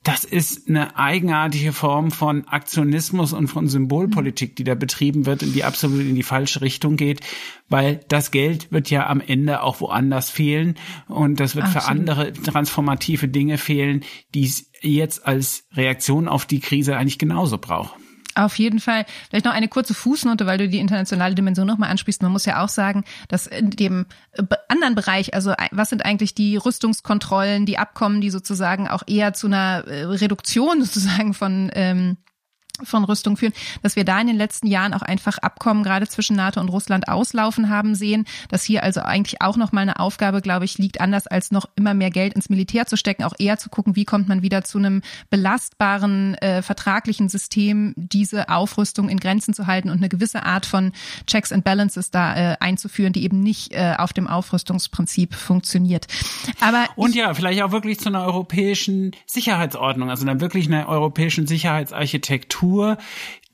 [0.08, 5.52] Das ist eine eigenartige Form von Aktionismus und von Symbolpolitik, die da betrieben wird und
[5.52, 7.20] die absolut in die falsche Richtung geht,
[7.68, 10.76] weil das Geld wird ja am Ende auch woanders fehlen
[11.10, 11.84] und das wird absolut.
[11.84, 17.58] für andere transformative Dinge fehlen, die es jetzt als Reaktion auf die Krise eigentlich genauso
[17.58, 17.96] braucht.
[18.38, 19.06] Auf jeden Fall.
[19.30, 22.22] Vielleicht noch eine kurze Fußnote, weil du die internationale Dimension nochmal ansprichst.
[22.22, 24.06] Man muss ja auch sagen, dass in dem
[24.68, 29.48] anderen Bereich, also was sind eigentlich die Rüstungskontrollen, die Abkommen, die sozusagen auch eher zu
[29.48, 32.18] einer äh, Reduktion sozusagen von ähm,
[32.84, 36.36] von Rüstung führen, dass wir da in den letzten Jahren auch einfach Abkommen gerade zwischen
[36.36, 40.42] NATO und Russland auslaufen haben sehen, dass hier also eigentlich auch noch mal eine Aufgabe,
[40.42, 43.58] glaube ich, liegt, anders als noch immer mehr Geld ins Militär zu stecken, auch eher
[43.58, 49.20] zu gucken, wie kommt man wieder zu einem belastbaren äh, vertraglichen System, diese Aufrüstung in
[49.20, 50.92] Grenzen zu halten und eine gewisse Art von
[51.26, 56.08] Checks and Balances da äh, einzuführen, die eben nicht äh, auf dem Aufrüstungsprinzip funktioniert.
[56.60, 61.48] Aber und ja, vielleicht auch wirklich zu einer europäischen Sicherheitsordnung, also einer wirklich einer europäischen
[61.48, 62.98] Sicherheitsarchitektur Kultur,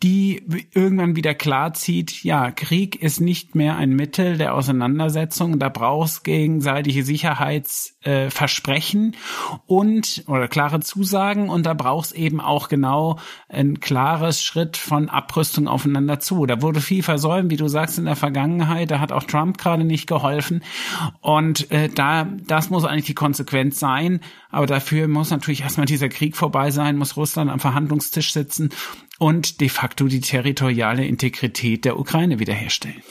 [0.03, 5.69] die irgendwann wieder klar zieht, ja, Krieg ist nicht mehr ein Mittel der Auseinandersetzung, da
[5.69, 9.17] brauchst gegenseitige Sicherheitsversprechen äh,
[9.65, 11.49] und oder klare Zusagen.
[11.49, 16.45] Und da brauchst eben auch genau ein klares Schritt von Abrüstung aufeinander zu.
[16.45, 19.85] Da wurde viel versäumt, wie du sagst in der Vergangenheit, da hat auch Trump gerade
[19.85, 20.63] nicht geholfen.
[21.21, 26.09] Und äh, da das muss eigentlich die Konsequenz sein, aber dafür muss natürlich erstmal dieser
[26.09, 28.69] Krieg vorbei sein, muss Russland am Verhandlungstisch sitzen
[29.19, 33.03] und de facto die territoriale Integrität der Ukraine wiederherstellen.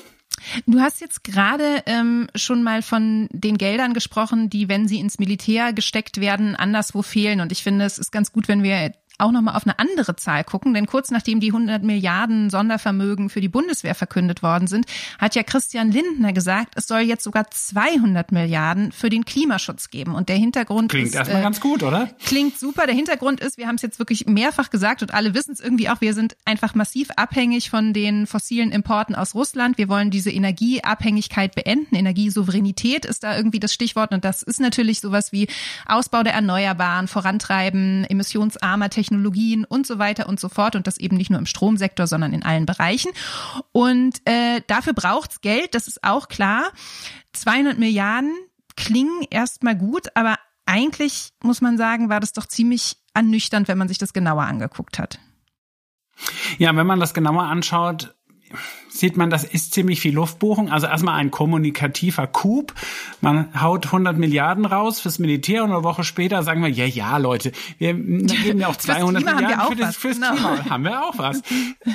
[0.66, 5.18] Du hast jetzt gerade ähm, schon mal von den Geldern gesprochen, die, wenn sie ins
[5.18, 7.40] Militär gesteckt werden, anderswo fehlen.
[7.40, 8.92] Und ich finde, es ist ganz gut, wenn wir
[9.22, 13.40] auch nochmal auf eine andere Zahl gucken, denn kurz nachdem die 100 Milliarden Sondervermögen für
[13.40, 14.86] die Bundeswehr verkündet worden sind,
[15.18, 20.14] hat ja Christian Lindner gesagt, es soll jetzt sogar 200 Milliarden für den Klimaschutz geben.
[20.14, 22.10] Und der Hintergrund klingt ist, erstmal äh, ganz gut, oder?
[22.24, 22.86] Klingt super.
[22.86, 25.88] Der Hintergrund ist, wir haben es jetzt wirklich mehrfach gesagt und alle wissen es irgendwie
[25.88, 29.78] auch, wir sind einfach massiv abhängig von den fossilen Importen aus Russland.
[29.78, 31.94] Wir wollen diese Energieabhängigkeit beenden.
[31.94, 35.46] Energiesouveränität ist da irgendwie das Stichwort und das ist natürlich sowas wie
[35.86, 40.96] Ausbau der Erneuerbaren, Vorantreiben, emissionsarmer Technologie Technologien und so weiter und so fort und das
[40.96, 43.12] eben nicht nur im Stromsektor, sondern in allen Bereichen.
[43.72, 46.72] Und äh, dafür braucht's Geld, das ist auch klar.
[47.34, 48.32] 200 Milliarden
[48.74, 53.88] klingen erstmal gut, aber eigentlich muss man sagen, war das doch ziemlich ernüchternd, wenn man
[53.88, 55.18] sich das genauer angeguckt hat.
[56.56, 58.14] Ja, wenn man das genauer anschaut,
[58.92, 60.70] sieht man, das ist ziemlich viel Luftbuchung.
[60.70, 62.72] Also erstmal ein kommunikativer Coup.
[63.20, 67.16] Man haut 100 Milliarden raus fürs Militär und eine Woche später sagen wir, ja, ja,
[67.16, 70.34] Leute, wir geben ja auch 200 Milliarden für das, fürs genau.
[70.34, 70.70] Klima.
[70.70, 71.42] Haben wir auch was.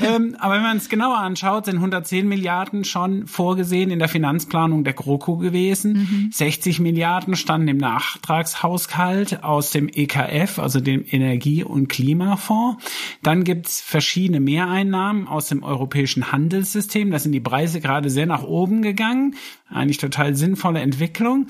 [0.02, 4.84] ähm, aber wenn man es genauer anschaut, sind 110 Milliarden schon vorgesehen in der Finanzplanung
[4.84, 5.94] der GroKo gewesen.
[5.94, 6.32] Mhm.
[6.32, 12.84] 60 Milliarden standen im Nachtragshaushalt aus dem EKF, also dem Energie- und Klimafonds.
[13.22, 17.12] Dann gibt's verschiedene Mehreinnahmen aus dem europäischen Handelssystem System.
[17.12, 19.36] Da sind die Preise gerade sehr nach oben gegangen.
[19.70, 21.48] Eigentlich total sinnvolle Entwicklung.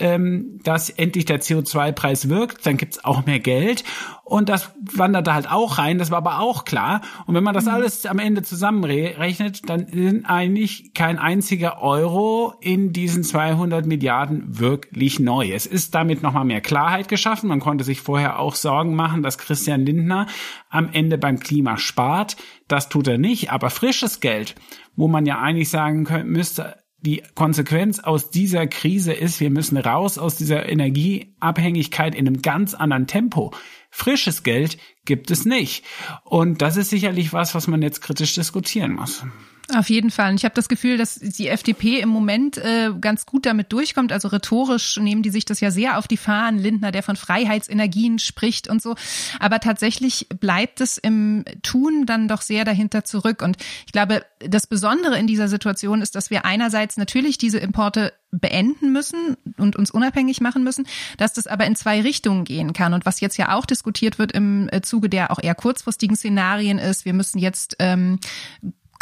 [0.00, 3.84] Ähm, dass endlich der CO2-Preis wirkt, dann gibt's auch mehr Geld
[4.24, 7.02] und das wandert da halt auch rein, das war aber auch klar.
[7.26, 7.72] Und wenn man das mhm.
[7.72, 15.20] alles am Ende zusammenrechnet, dann sind eigentlich kein einziger Euro in diesen 200 Milliarden wirklich
[15.20, 15.52] neu.
[15.52, 17.50] Es ist damit nochmal mehr Klarheit geschaffen.
[17.50, 20.26] Man konnte sich vorher auch Sorgen machen, dass Christian Lindner
[20.70, 22.36] am Ende beim Klima spart.
[22.66, 24.54] Das tut er nicht, aber frisches Geld,
[24.96, 29.76] wo man ja eigentlich sagen könnte, müsste, die Konsequenz aus dieser Krise ist, wir müssen
[29.76, 33.52] raus aus dieser Energieabhängigkeit in einem ganz anderen Tempo.
[33.90, 35.84] Frisches Geld gibt es nicht.
[36.24, 39.24] Und das ist sicherlich was, was man jetzt kritisch diskutieren muss.
[39.72, 40.30] Auf jeden Fall.
[40.30, 44.12] Und ich habe das Gefühl, dass die FDP im Moment äh, ganz gut damit durchkommt.
[44.12, 46.60] Also rhetorisch nehmen die sich das ja sehr auf die Fahnen.
[46.60, 48.94] Lindner, der von Freiheitsenergien spricht und so.
[49.40, 53.40] Aber tatsächlich bleibt es im Tun dann doch sehr dahinter zurück.
[53.40, 53.56] Und
[53.86, 58.92] ich glaube, das Besondere in dieser Situation ist, dass wir einerseits natürlich diese Importe beenden
[58.92, 60.86] müssen und uns unabhängig machen müssen,
[61.16, 62.92] dass das aber in zwei Richtungen gehen kann.
[62.92, 67.04] Und was jetzt ja auch diskutiert wird im Zuge der auch eher kurzfristigen Szenarien ist,
[67.06, 68.18] wir müssen jetzt ähm,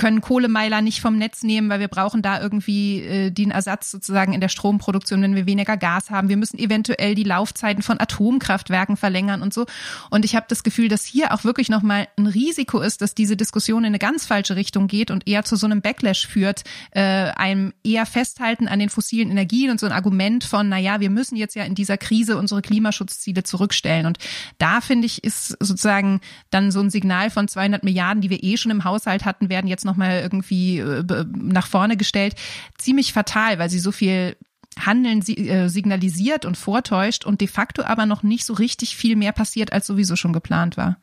[0.03, 4.32] können Kohlemeiler nicht vom Netz nehmen, weil wir brauchen da irgendwie äh, den Ersatz sozusagen
[4.32, 6.28] in der Stromproduktion, wenn wir weniger Gas haben.
[6.28, 9.64] Wir müssen eventuell die Laufzeiten von Atomkraftwerken verlängern und so.
[10.11, 13.36] Und ich habe das Gefühl, dass hier auch wirklich nochmal ein Risiko ist, dass diese
[13.36, 17.00] Diskussion in eine ganz falsche Richtung geht und eher zu so einem Backlash führt, äh,
[17.00, 21.11] einem eher Festhalten an den fossilen Energien und so ein Argument von, na ja, wir
[21.11, 24.07] müssen jetzt ja in dieser Krise unsere Klimaschutzziele zurückstellen.
[24.07, 24.18] Und
[24.59, 28.57] da finde ich, ist sozusagen dann so ein Signal von 200 Milliarden, die wir eh
[28.57, 32.34] schon im Haushalt hatten, werden jetzt noch nochmal irgendwie äh, nach vorne gestellt,
[32.78, 34.36] ziemlich fatal, weil sie so viel
[34.78, 39.32] Handeln äh, signalisiert und vortäuscht und de facto aber noch nicht so richtig viel mehr
[39.32, 40.97] passiert, als sowieso schon geplant war.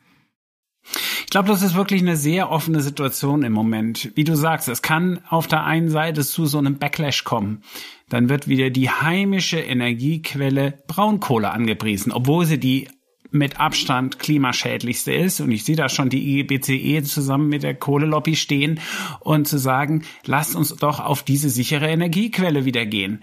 [1.20, 4.10] Ich glaube, das ist wirklich eine sehr offene Situation im Moment.
[4.16, 7.62] Wie du sagst, es kann auf der einen Seite zu so einem Backlash kommen.
[8.08, 12.88] Dann wird wieder die heimische Energiequelle Braunkohle angepriesen, obwohl sie die
[13.30, 15.40] mit Abstand klimaschädlichste ist.
[15.40, 18.80] Und ich sehe da schon die IBCE zusammen mit der Kohlelobby stehen
[19.20, 23.22] und zu sagen, lasst uns doch auf diese sichere Energiequelle wieder gehen.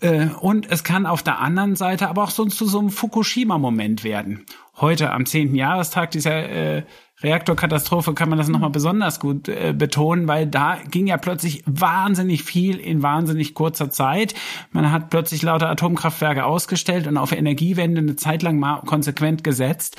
[0.00, 4.04] Äh, und es kann auf der anderen Seite aber auch so zu so einem Fukushima-Moment
[4.04, 4.46] werden.
[4.76, 6.82] Heute am zehnten Jahrestag dieser äh,
[7.26, 12.44] Reaktorkatastrophe kann man das nochmal besonders gut äh, betonen, weil da ging ja plötzlich wahnsinnig
[12.44, 14.34] viel in wahnsinnig kurzer Zeit.
[14.70, 19.96] Man hat plötzlich lauter Atomkraftwerke ausgestellt und auf Energiewende eine Zeit lang mal konsequent gesetzt.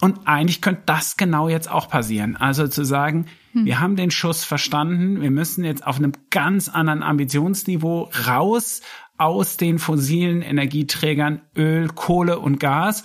[0.00, 2.36] Und eigentlich könnte das genau jetzt auch passieren.
[2.36, 3.64] Also zu sagen, hm.
[3.64, 8.82] wir haben den Schuss verstanden, wir müssen jetzt auf einem ganz anderen Ambitionsniveau raus
[9.16, 13.04] aus den fossilen Energieträgern Öl, Kohle und Gas.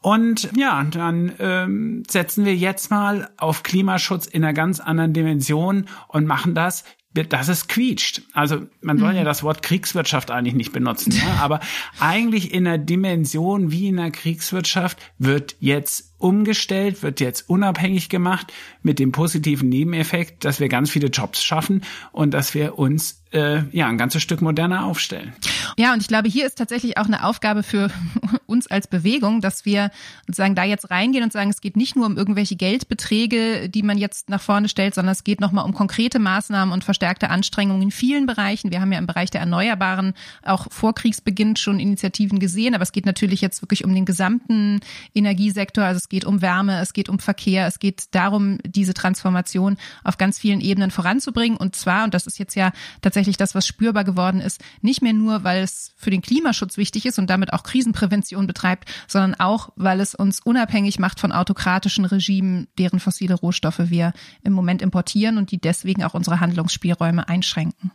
[0.00, 5.86] Und ja, dann ähm, setzen wir jetzt mal auf Klimaschutz in einer ganz anderen Dimension
[6.08, 6.84] und machen das
[7.14, 8.22] dass es quietscht.
[8.32, 9.18] Also man soll mhm.
[9.18, 11.36] ja das Wort Kriegswirtschaft eigentlich nicht benutzen, ja?
[11.40, 11.60] aber
[12.00, 18.52] eigentlich in einer Dimension wie in einer Kriegswirtschaft wird jetzt umgestellt, wird jetzt unabhängig gemacht
[18.82, 23.62] mit dem positiven Nebeneffekt, dass wir ganz viele Jobs schaffen und dass wir uns äh,
[23.72, 25.32] ja ein ganzes Stück moderner aufstellen.
[25.76, 27.90] Ja, und ich glaube, hier ist tatsächlich auch eine Aufgabe für
[28.46, 29.90] uns als Bewegung, dass wir
[30.26, 33.98] sozusagen da jetzt reingehen und sagen, es geht nicht nur um irgendwelche Geldbeträge, die man
[33.98, 37.90] jetzt nach vorne stellt, sondern es geht nochmal um konkrete Maßnahmen und verstärkte Anstrengungen in
[37.90, 38.70] vielen Bereichen.
[38.70, 42.92] Wir haben ja im Bereich der Erneuerbaren auch vor Kriegsbeginn schon Initiativen gesehen, aber es
[42.92, 44.80] geht natürlich jetzt wirklich um den gesamten
[45.12, 45.84] Energiesektor.
[45.84, 50.16] Also es geht um Wärme, es geht um Verkehr, es geht darum, diese Transformation auf
[50.16, 51.58] ganz vielen Ebenen voranzubringen.
[51.58, 52.70] Und zwar, und das ist jetzt ja
[53.02, 57.04] tatsächlich das, was spürbar geworden ist, nicht mehr nur, weil es für den Klimaschutz wichtig
[57.04, 62.04] ist und damit auch Krisenprävention betreibt, sondern auch, weil es uns unabhängig macht von autokratischen
[62.04, 64.12] Regimen, deren fossile Rohstoffe wir
[64.44, 67.90] im Moment importieren und die deswegen auch unsere Handlungsspielräume einschränken.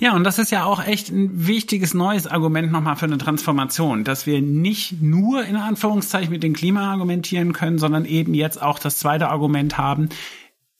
[0.00, 4.04] Ja, und das ist ja auch echt ein wichtiges neues Argument nochmal für eine Transformation,
[4.04, 8.78] dass wir nicht nur in Anführungszeichen mit dem Klima argumentieren können, sondern eben jetzt auch
[8.78, 10.08] das zweite Argument haben,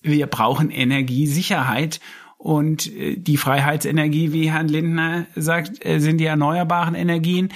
[0.03, 1.99] wir brauchen Energiesicherheit
[2.37, 7.53] und äh, die Freiheitsenergie, wie Herrn Lindner sagt, äh, sind die erneuerbaren Energien.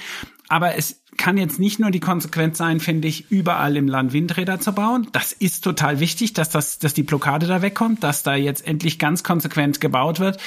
[0.49, 4.59] Aber es kann jetzt nicht nur die Konsequenz sein, finde ich, überall im Land Windräder
[4.59, 5.07] zu bauen.
[5.11, 8.99] Das ist total wichtig, dass das, dass die Blockade da wegkommt, dass da jetzt endlich
[8.99, 10.39] ganz konsequent gebaut wird.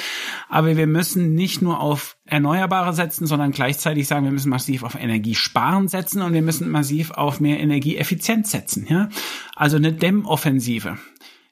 [0.48, 4.94] Aber wir müssen nicht nur auf Erneuerbare setzen, sondern gleichzeitig sagen, wir müssen massiv auf
[4.94, 9.08] Energiesparen setzen und wir müssen massiv auf mehr Energieeffizienz setzen, ja.
[9.54, 10.98] Also eine Dämmoffensive.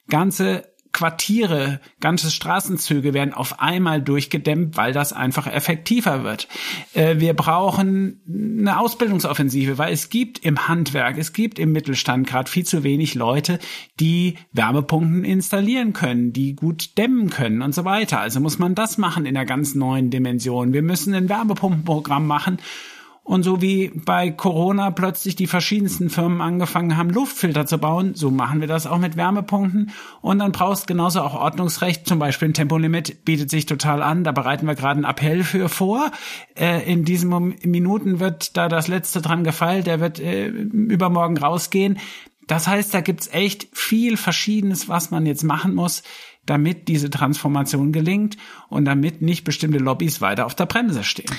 [0.09, 6.47] Ganze Quartiere, ganze Straßenzüge werden auf einmal durchgedämmt, weil das einfach effektiver wird.
[6.93, 12.49] Äh, wir brauchen eine Ausbildungsoffensive, weil es gibt im Handwerk, es gibt im Mittelstand gerade
[12.49, 13.59] viel zu wenig Leute,
[13.99, 18.21] die Wärmepumpen installieren können, die gut dämmen können und so weiter.
[18.21, 20.71] Also muss man das machen in einer ganz neuen Dimension.
[20.71, 22.57] Wir müssen ein Wärmepumpenprogramm machen,
[23.25, 28.29] und so wie bei Corona plötzlich die verschiedensten Firmen angefangen haben, Luftfilter zu bauen, so
[28.29, 29.89] machen wir das auch mit Wärmepumpen.
[30.21, 34.23] Und dann brauchst genauso auch Ordnungsrecht, zum Beispiel ein Tempolimit bietet sich total an.
[34.23, 36.11] Da bereiten wir gerade einen Appell für vor.
[36.55, 41.97] Äh, in diesen Minuten wird da das letzte dran gefeilt, der wird äh, übermorgen rausgehen.
[42.45, 46.03] Das heißt, da gibt's echt viel Verschiedenes, was man jetzt machen muss,
[46.45, 48.37] damit diese Transformation gelingt
[48.69, 51.33] und damit nicht bestimmte Lobbys weiter auf der Bremse stehen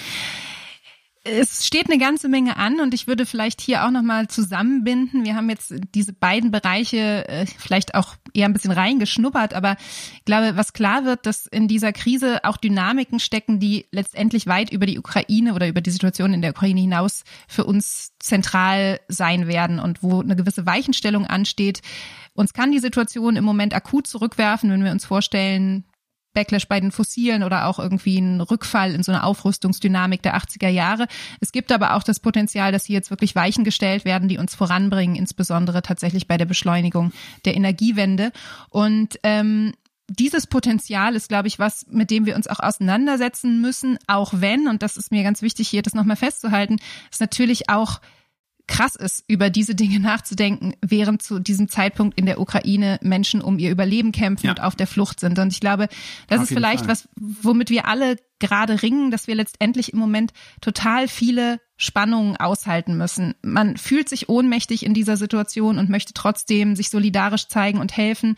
[1.27, 5.25] es steht eine ganze Menge an und ich würde vielleicht hier auch nochmal zusammenbinden.
[5.25, 9.77] Wir haben jetzt diese beiden Bereiche äh, vielleicht auch eher ein bisschen reingeschnuppert, aber
[10.15, 14.71] ich glaube, was klar wird, dass in dieser Krise auch Dynamiken stecken, die letztendlich weit
[14.71, 19.49] über die Ukraine oder über die Situation in der Ukraine hinaus für uns zentral sein
[19.49, 21.83] werden und wo eine gewisse Weichenstellung ansteht.
[22.35, 25.85] Uns kann die Situation im Moment akut zurückwerfen, wenn wir uns vorstellen,
[26.37, 30.69] Backlash bei den Fossilen oder auch irgendwie ein Rückfall in so eine Aufrüstungsdynamik der 80er
[30.69, 31.07] Jahre.
[31.41, 34.55] Es gibt aber auch das Potenzial, dass hier jetzt wirklich Weichen gestellt werden, die uns
[34.55, 37.13] voranbringen, insbesondere tatsächlich bei der Beschleunigung
[37.47, 38.33] der Energiewende.
[38.69, 39.73] Und ähm,
[40.09, 44.69] dieses Potenzial ist, glaube ich, was, mit dem wir uns auch auseinandersetzen müssen, auch wenn,
[44.69, 46.77] und das ist mir ganz wichtig hier, das nochmal festzuhalten,
[47.11, 48.01] ist natürlich auch
[48.67, 53.59] krass ist, über diese Dinge nachzudenken, während zu diesem Zeitpunkt in der Ukraine Menschen um
[53.59, 54.53] ihr Überleben kämpfen ja.
[54.53, 55.39] und auf der Flucht sind.
[55.39, 55.89] Und ich glaube,
[56.29, 56.89] das auf ist vielleicht Fall.
[56.89, 62.97] was, womit wir alle gerade ringen, dass wir letztendlich im Moment total viele Spannungen aushalten
[62.97, 63.35] müssen.
[63.43, 68.37] Man fühlt sich ohnmächtig in dieser Situation und möchte trotzdem sich solidarisch zeigen und helfen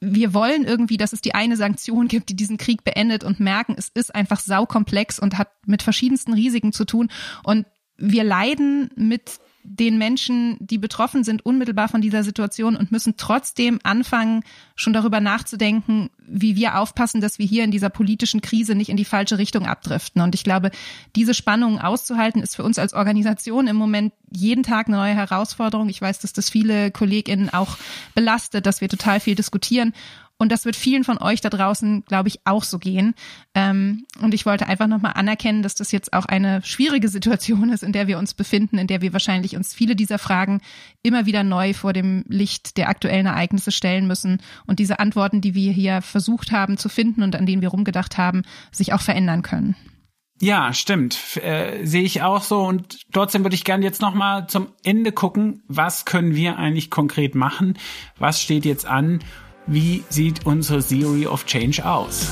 [0.00, 3.74] wir wollen irgendwie, dass es die eine Sanktion gibt, die diesen Krieg beendet und merken,
[3.78, 7.08] es ist einfach saukomplex und hat mit verschiedensten Risiken zu tun.
[7.42, 7.64] Und
[7.96, 13.80] wir leiden mit den Menschen, die betroffen sind, unmittelbar von dieser Situation und müssen trotzdem
[13.82, 14.44] anfangen,
[14.76, 18.98] schon darüber nachzudenken, wie wir aufpassen, dass wir hier in dieser politischen Krise nicht in
[18.98, 20.20] die falsche Richtung abdriften.
[20.20, 20.70] Und ich glaube,
[21.16, 25.88] diese Spannungen auszuhalten, ist für uns als Organisation im Moment jeden Tag eine neue Herausforderung.
[25.88, 27.78] Ich weiß, dass das viele KollegInnen auch
[28.14, 29.94] belastet, dass wir total viel diskutieren.
[30.44, 33.14] Und das wird vielen von euch da draußen, glaube ich, auch so gehen.
[33.54, 37.82] Ähm, und ich wollte einfach nochmal anerkennen, dass das jetzt auch eine schwierige Situation ist,
[37.82, 40.60] in der wir uns befinden, in der wir wahrscheinlich uns viele dieser Fragen
[41.02, 45.54] immer wieder neu vor dem Licht der aktuellen Ereignisse stellen müssen und diese Antworten, die
[45.54, 49.40] wir hier versucht haben zu finden und an denen wir rumgedacht haben, sich auch verändern
[49.40, 49.76] können.
[50.42, 51.38] Ja, stimmt.
[51.38, 52.60] Äh, Sehe ich auch so.
[52.60, 57.34] Und trotzdem würde ich gerne jetzt nochmal zum Ende gucken, was können wir eigentlich konkret
[57.34, 57.78] machen?
[58.18, 59.20] Was steht jetzt an?
[59.66, 62.28] Wie sieht unsere Theory of Change aus?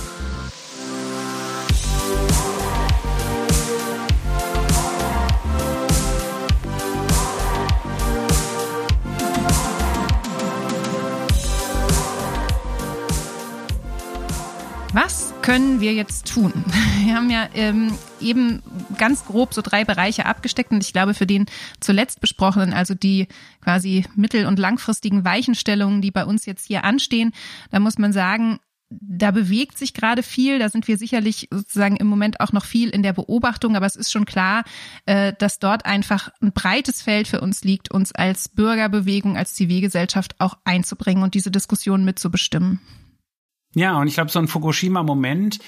[14.92, 16.52] Was können wir jetzt tun?
[17.04, 18.62] Wir haben ja ähm, eben
[18.96, 21.46] ganz grob so drei Bereiche abgesteckt und ich glaube für den
[21.80, 23.26] zuletzt besprochenen, also die
[23.60, 27.32] quasi mittel- und langfristigen Weichenstellungen, die bei uns jetzt hier anstehen,
[27.70, 28.60] da muss man sagen,
[29.00, 30.58] da bewegt sich gerade viel.
[30.58, 33.96] Da sind wir sicherlich sozusagen im Moment auch noch viel in der Beobachtung, aber es
[33.96, 34.64] ist schon klar,
[35.06, 40.36] äh, dass dort einfach ein breites Feld für uns liegt, uns als Bürgerbewegung, als Zivilgesellschaft
[40.38, 42.80] auch einzubringen und diese Diskussion mitzubestimmen.
[43.74, 45.58] Ja, und ich glaube, so ein Fukushima-Moment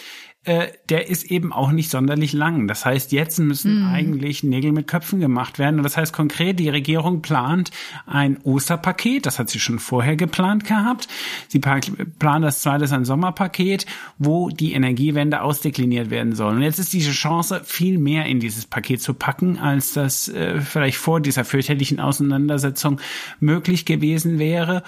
[0.44, 2.68] äh, der ist eben auch nicht sonderlich lang.
[2.68, 3.94] Das heißt, jetzt müssen mm.
[3.94, 5.76] eigentlich Nägel mit Köpfen gemacht werden.
[5.76, 7.70] Und das heißt konkret, die Regierung plant
[8.06, 11.08] ein Osterpaket, das hat sie schon vorher geplant gehabt.
[11.48, 13.86] Sie plant das zweite ein Sommerpaket,
[14.18, 16.56] wo die Energiewende ausdekliniert werden soll.
[16.56, 20.60] Und jetzt ist diese Chance, viel mehr in dieses Paket zu packen, als das äh,
[20.60, 23.00] vielleicht vor dieser fürchterlichen Auseinandersetzung
[23.40, 24.82] möglich gewesen wäre.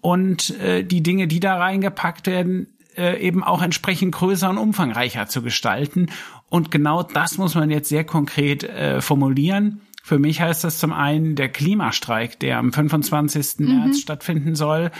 [0.00, 2.68] Und äh, die Dinge, die da reingepackt werden,
[2.98, 6.10] äh, eben auch entsprechend größer und umfangreicher zu gestalten.
[6.50, 9.80] Und genau das muss man jetzt sehr konkret äh, formulieren.
[10.02, 13.58] Für mich heißt das zum einen der Klimastreik, der am 25.
[13.58, 13.66] Mhm.
[13.66, 14.90] März stattfinden soll,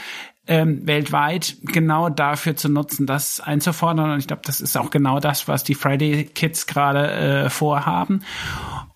[0.45, 4.11] ähm, weltweit genau dafür zu nutzen, das einzufordern.
[4.11, 8.21] Und ich glaube, das ist auch genau das, was die Friday Kids gerade äh, vorhaben.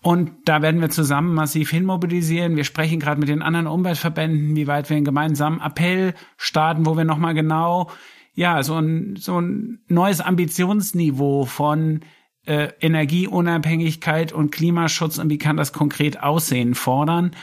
[0.02, 2.56] Und da werden wir zusammen massiv hinmobilisieren.
[2.56, 6.96] Wir sprechen gerade mit den anderen Umweltverbänden, wie weit wir einen gemeinsamen Appell starten, wo
[6.96, 7.90] wir nochmal genau
[8.34, 12.00] ja, so ein, so ein neues Ambitionsniveau von
[12.46, 17.34] äh, Energieunabhängigkeit und Klimaschutz und wie kann das konkret aussehen fordern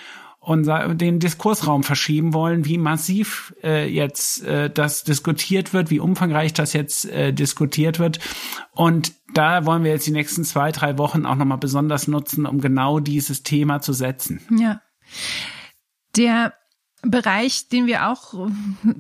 [0.41, 0.65] und
[0.99, 6.73] den Diskursraum verschieben wollen, wie massiv äh, jetzt äh, das diskutiert wird, wie umfangreich das
[6.73, 8.19] jetzt äh, diskutiert wird.
[8.71, 12.59] Und da wollen wir jetzt die nächsten zwei, drei Wochen auch nochmal besonders nutzen, um
[12.59, 14.41] genau dieses Thema zu setzen.
[14.57, 14.81] Ja.
[16.17, 16.53] Der
[17.03, 18.47] Bereich, den wir auch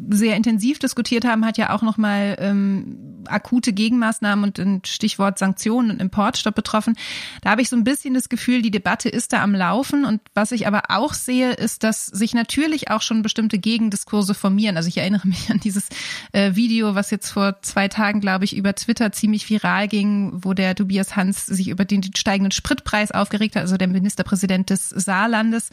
[0.09, 5.91] sehr intensiv diskutiert haben, hat ja auch nochmal ähm, akute Gegenmaßnahmen und ein Stichwort Sanktionen
[5.91, 6.95] und Importstopp betroffen.
[7.41, 10.05] Da habe ich so ein bisschen das Gefühl, die Debatte ist da am Laufen.
[10.05, 14.77] Und was ich aber auch sehe, ist, dass sich natürlich auch schon bestimmte Gegendiskurse formieren.
[14.77, 15.87] Also ich erinnere mich an dieses
[16.31, 20.53] äh, Video, was jetzt vor zwei Tagen, glaube ich, über Twitter ziemlich viral ging, wo
[20.53, 25.69] der Tobias Hans sich über den steigenden Spritpreis aufgeregt hat, also der Ministerpräsident des Saarlandes.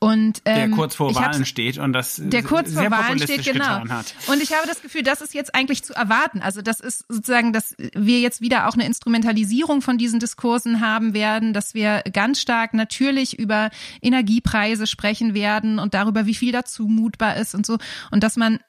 [0.00, 3.44] Und ähm, der kurz vor Wahlen steht steht und das der kurz vor Wahlen steht,
[3.44, 3.80] genau.
[3.80, 6.40] Und ich habe das Gefühl, das ist jetzt eigentlich zu erwarten.
[6.40, 11.14] Also das ist sozusagen, dass wir jetzt wieder auch eine Instrumentalisierung von diesen Diskursen haben
[11.14, 13.70] werden, dass wir ganz stark natürlich über
[14.02, 17.78] Energiepreise sprechen werden und darüber, wie viel da zumutbar ist und so.
[18.10, 18.60] Und dass man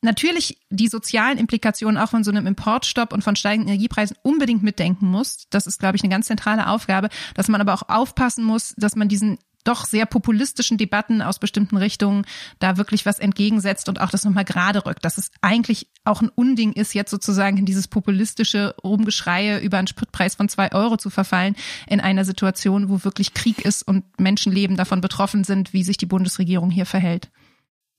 [0.00, 5.06] natürlich die sozialen Implikationen auch von so einem Importstopp und von steigenden Energiepreisen unbedingt mitdenken
[5.06, 5.46] muss.
[5.50, 8.94] Das ist, glaube ich, eine ganz zentrale Aufgabe, dass man aber auch aufpassen muss, dass
[8.94, 9.38] man diesen
[9.68, 12.24] doch sehr populistischen Debatten aus bestimmten Richtungen
[12.58, 16.30] da wirklich was entgegensetzt und auch das nochmal gerade rückt, dass es eigentlich auch ein
[16.30, 21.10] Unding ist, jetzt sozusagen in dieses populistische Rumgeschreie über einen Spritpreis von zwei Euro zu
[21.10, 21.54] verfallen,
[21.86, 26.06] in einer Situation, wo wirklich Krieg ist und Menschenleben davon betroffen sind, wie sich die
[26.06, 27.28] Bundesregierung hier verhält.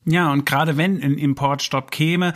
[0.05, 2.33] Ja, und gerade wenn ein Importstopp käme,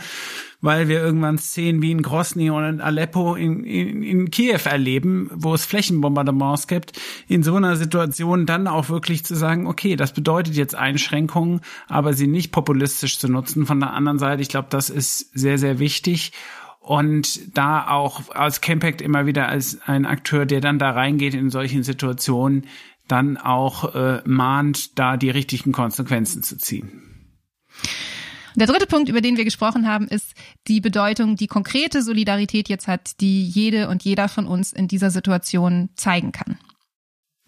[0.60, 5.30] weil wir irgendwann Szenen wie in Grosny und in Aleppo in, in, in Kiew erleben,
[5.34, 6.92] wo es Flächenbombardements gibt,
[7.26, 12.12] in so einer Situation dann auch wirklich zu sagen, okay, das bedeutet jetzt Einschränkungen, aber
[12.12, 13.66] sie nicht populistisch zu nutzen.
[13.66, 16.32] Von der anderen Seite, ich glaube, das ist sehr, sehr wichtig
[16.80, 21.48] und da auch als Campact immer wieder als ein Akteur, der dann da reingeht in
[21.48, 22.66] solchen Situationen,
[23.08, 27.13] dann auch äh, mahnt, da die richtigen Konsequenzen zu ziehen.
[28.56, 30.32] Der dritte Punkt, über den wir gesprochen haben, ist
[30.68, 35.10] die Bedeutung, die konkrete Solidarität jetzt hat, die jede und jeder von uns in dieser
[35.10, 36.58] Situation zeigen kann.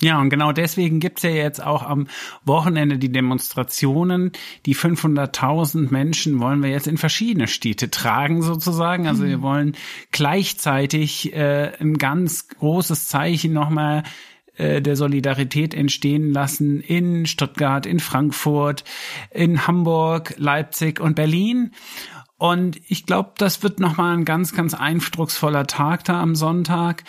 [0.03, 2.07] Ja, und genau deswegen gibt's ja jetzt auch am
[2.45, 4.33] Wochenende die Demonstrationen.
[4.67, 9.07] Die 500.000 Menschen wollen wir jetzt in verschiedene Städte tragen sozusagen.
[9.07, 9.43] Also wir mhm.
[9.43, 9.77] wollen
[10.11, 14.03] gleichzeitig äh, ein ganz großes Zeichen nochmal
[14.57, 18.85] äh, der Solidarität entstehen lassen in Stuttgart, in Frankfurt,
[19.31, 21.73] in Hamburg, Leipzig und Berlin.
[22.39, 27.05] Und ich glaube, das wird nochmal ein ganz, ganz eindrucksvoller Tag da am Sonntag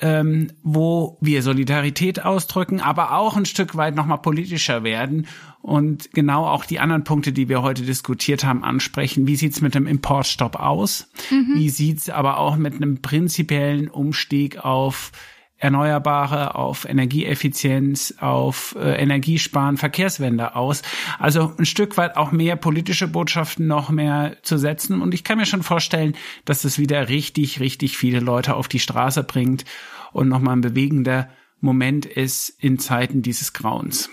[0.00, 5.26] ähm, wo wir Solidarität ausdrücken, aber auch ein Stück weit nochmal politischer werden
[5.62, 9.26] und genau auch die anderen Punkte, die wir heute diskutiert haben, ansprechen.
[9.26, 11.08] Wie sieht's mit dem Importstopp aus?
[11.30, 11.54] Mhm.
[11.54, 15.12] Wie sieht's aber auch mit einem prinzipiellen Umstieg auf
[15.58, 20.82] Erneuerbare, auf Energieeffizienz, auf äh, Energiesparen, Verkehrswende aus.
[21.18, 25.00] Also ein Stück weit auch mehr politische Botschaften noch mehr zu setzen.
[25.00, 28.80] Und ich kann mir schon vorstellen, dass das wieder richtig, richtig viele Leute auf die
[28.80, 29.64] Straße bringt
[30.12, 31.28] und nochmal ein bewegender
[31.60, 34.10] Moment ist in Zeiten dieses Grauens.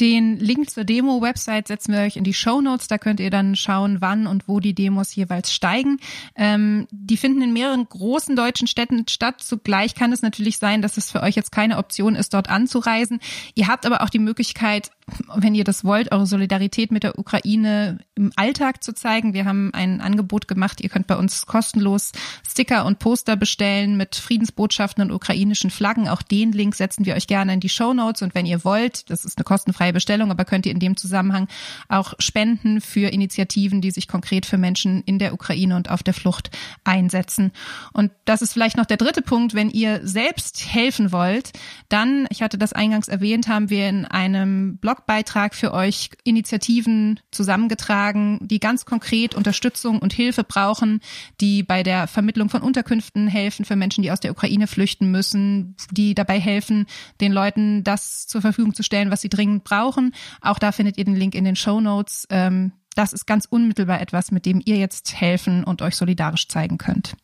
[0.00, 2.86] Den Link zur Demo-Website setzen wir euch in die Show Notes.
[2.86, 5.98] Da könnt ihr dann schauen, wann und wo die Demos jeweils steigen.
[6.36, 9.42] Ähm, die finden in mehreren großen deutschen Städten statt.
[9.42, 13.18] Zugleich kann es natürlich sein, dass es für euch jetzt keine Option ist, dort anzureisen.
[13.54, 14.92] Ihr habt aber auch die Möglichkeit,
[15.34, 19.34] wenn ihr das wollt, eure Solidarität mit der Ukraine im Alltag zu zeigen.
[19.34, 20.80] Wir haben ein Angebot gemacht.
[20.80, 22.12] Ihr könnt bei uns kostenlos
[22.46, 26.08] Sticker und Poster bestellen mit Friedensbotschaften und ukrainischen Flaggen.
[26.08, 28.22] Auch den Link setzen wir euch gerne in die Show Notes.
[28.22, 30.96] Und wenn ihr wollt, das ist eine kostenfreie freie Bestellung, aber könnt ihr in dem
[30.96, 31.48] Zusammenhang
[31.88, 36.14] auch spenden für Initiativen, die sich konkret für Menschen in der Ukraine und auf der
[36.14, 36.50] Flucht
[36.84, 37.52] einsetzen.
[37.92, 41.52] Und das ist vielleicht noch der dritte Punkt, wenn ihr selbst helfen wollt,
[41.88, 48.38] dann, ich hatte das eingangs erwähnt, haben wir in einem Blogbeitrag für euch Initiativen zusammengetragen,
[48.42, 51.00] die ganz konkret Unterstützung und Hilfe brauchen,
[51.40, 55.76] die bei der Vermittlung von Unterkünften helfen für Menschen, die aus der Ukraine flüchten müssen,
[55.90, 56.86] die dabei helfen,
[57.20, 60.14] den Leuten das zur Verfügung zu stellen, was sie dringend brauchen.
[60.40, 62.26] Auch da findet ihr den Link in den Show Notes.
[62.30, 66.78] Ähm, das ist ganz unmittelbar etwas, mit dem ihr jetzt helfen und euch solidarisch zeigen
[66.78, 67.14] könnt.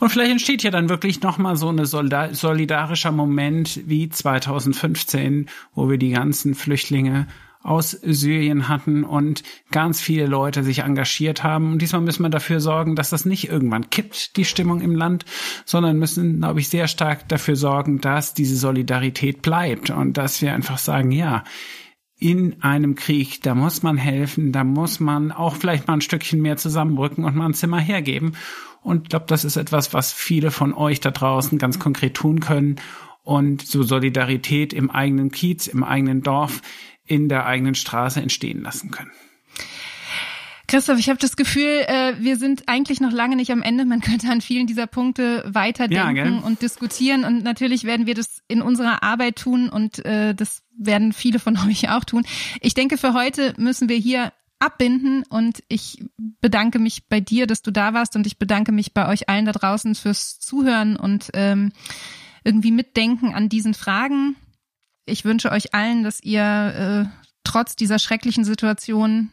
[0.00, 5.98] Und vielleicht entsteht ja dann wirklich nochmal so ein solidarischer Moment wie 2015, wo wir
[5.98, 7.26] die ganzen Flüchtlinge
[7.64, 11.72] aus Syrien hatten und ganz viele Leute sich engagiert haben.
[11.72, 15.24] Und diesmal müssen wir dafür sorgen, dass das nicht irgendwann kippt, die Stimmung im Land,
[15.64, 20.52] sondern müssen, glaube ich, sehr stark dafür sorgen, dass diese Solidarität bleibt und dass wir
[20.52, 21.42] einfach sagen, ja,
[22.18, 26.40] in einem Krieg, da muss man helfen, da muss man auch vielleicht mal ein Stückchen
[26.40, 28.36] mehr zusammenrücken und mal ein Zimmer hergeben.
[28.82, 32.40] Und ich glaube, das ist etwas, was viele von euch da draußen ganz konkret tun
[32.40, 32.76] können.
[33.22, 36.60] Und so Solidarität im eigenen Kiez, im eigenen Dorf,
[37.06, 39.10] in der eigenen Straße entstehen lassen können.
[40.66, 43.84] Christoph, ich habe das Gefühl, äh, wir sind eigentlich noch lange nicht am Ende.
[43.84, 47.24] Man könnte an vielen dieser Punkte weiterdenken ja, und diskutieren.
[47.24, 51.58] Und natürlich werden wir das in unserer Arbeit tun und äh, das werden viele von
[51.68, 52.24] euch auch tun.
[52.60, 56.04] Ich denke, für heute müssen wir hier abbinden und ich
[56.40, 59.44] bedanke mich bei dir, dass du da warst und ich bedanke mich bei euch allen
[59.44, 61.72] da draußen fürs Zuhören und ähm,
[62.44, 64.36] irgendwie mitdenken an diesen Fragen
[65.06, 69.30] ich wünsche euch allen, dass ihr äh, trotz dieser schrecklichen Situation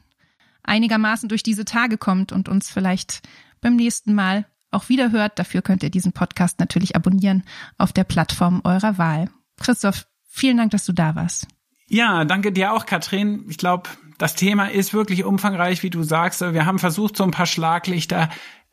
[0.63, 3.21] einigermaßen durch diese Tage kommt und uns vielleicht
[3.61, 5.37] beim nächsten Mal auch wieder hört.
[5.37, 7.43] Dafür könnt ihr diesen Podcast natürlich abonnieren
[7.77, 9.29] auf der Plattform eurer Wahl.
[9.59, 11.47] Christoph, vielen Dank, dass du da warst.
[11.87, 13.45] Ja, danke dir auch, Katrin.
[13.49, 16.39] Ich glaube, das Thema ist wirklich umfangreich, wie du sagst.
[16.39, 18.29] Wir haben versucht, so ein paar Schlaglichter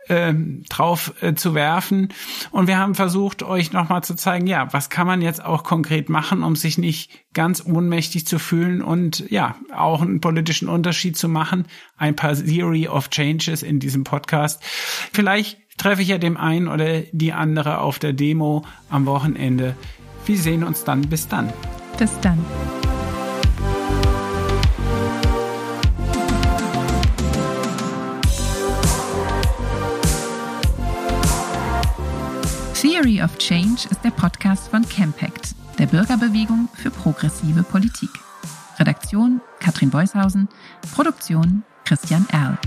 [0.09, 2.09] ähm, drauf äh, zu werfen.
[2.51, 6.09] Und wir haben versucht, euch nochmal zu zeigen, ja, was kann man jetzt auch konkret
[6.09, 11.29] machen, um sich nicht ganz ohnmächtig zu fühlen und ja, auch einen politischen Unterschied zu
[11.29, 11.67] machen.
[11.97, 14.63] Ein paar Theory of Changes in diesem Podcast.
[15.13, 19.77] Vielleicht treffe ich ja dem einen oder die andere auf der Demo am Wochenende.
[20.27, 21.03] Wir sehen uns dann.
[21.03, 21.53] Bis dann.
[21.99, 22.45] Bis dann.
[32.99, 38.11] Theory of Change ist der Podcast von Campact, der Bürgerbewegung für progressive Politik.
[38.77, 40.49] Redaktion Katrin Beushausen,
[40.97, 42.59] Produktion Christian Erl.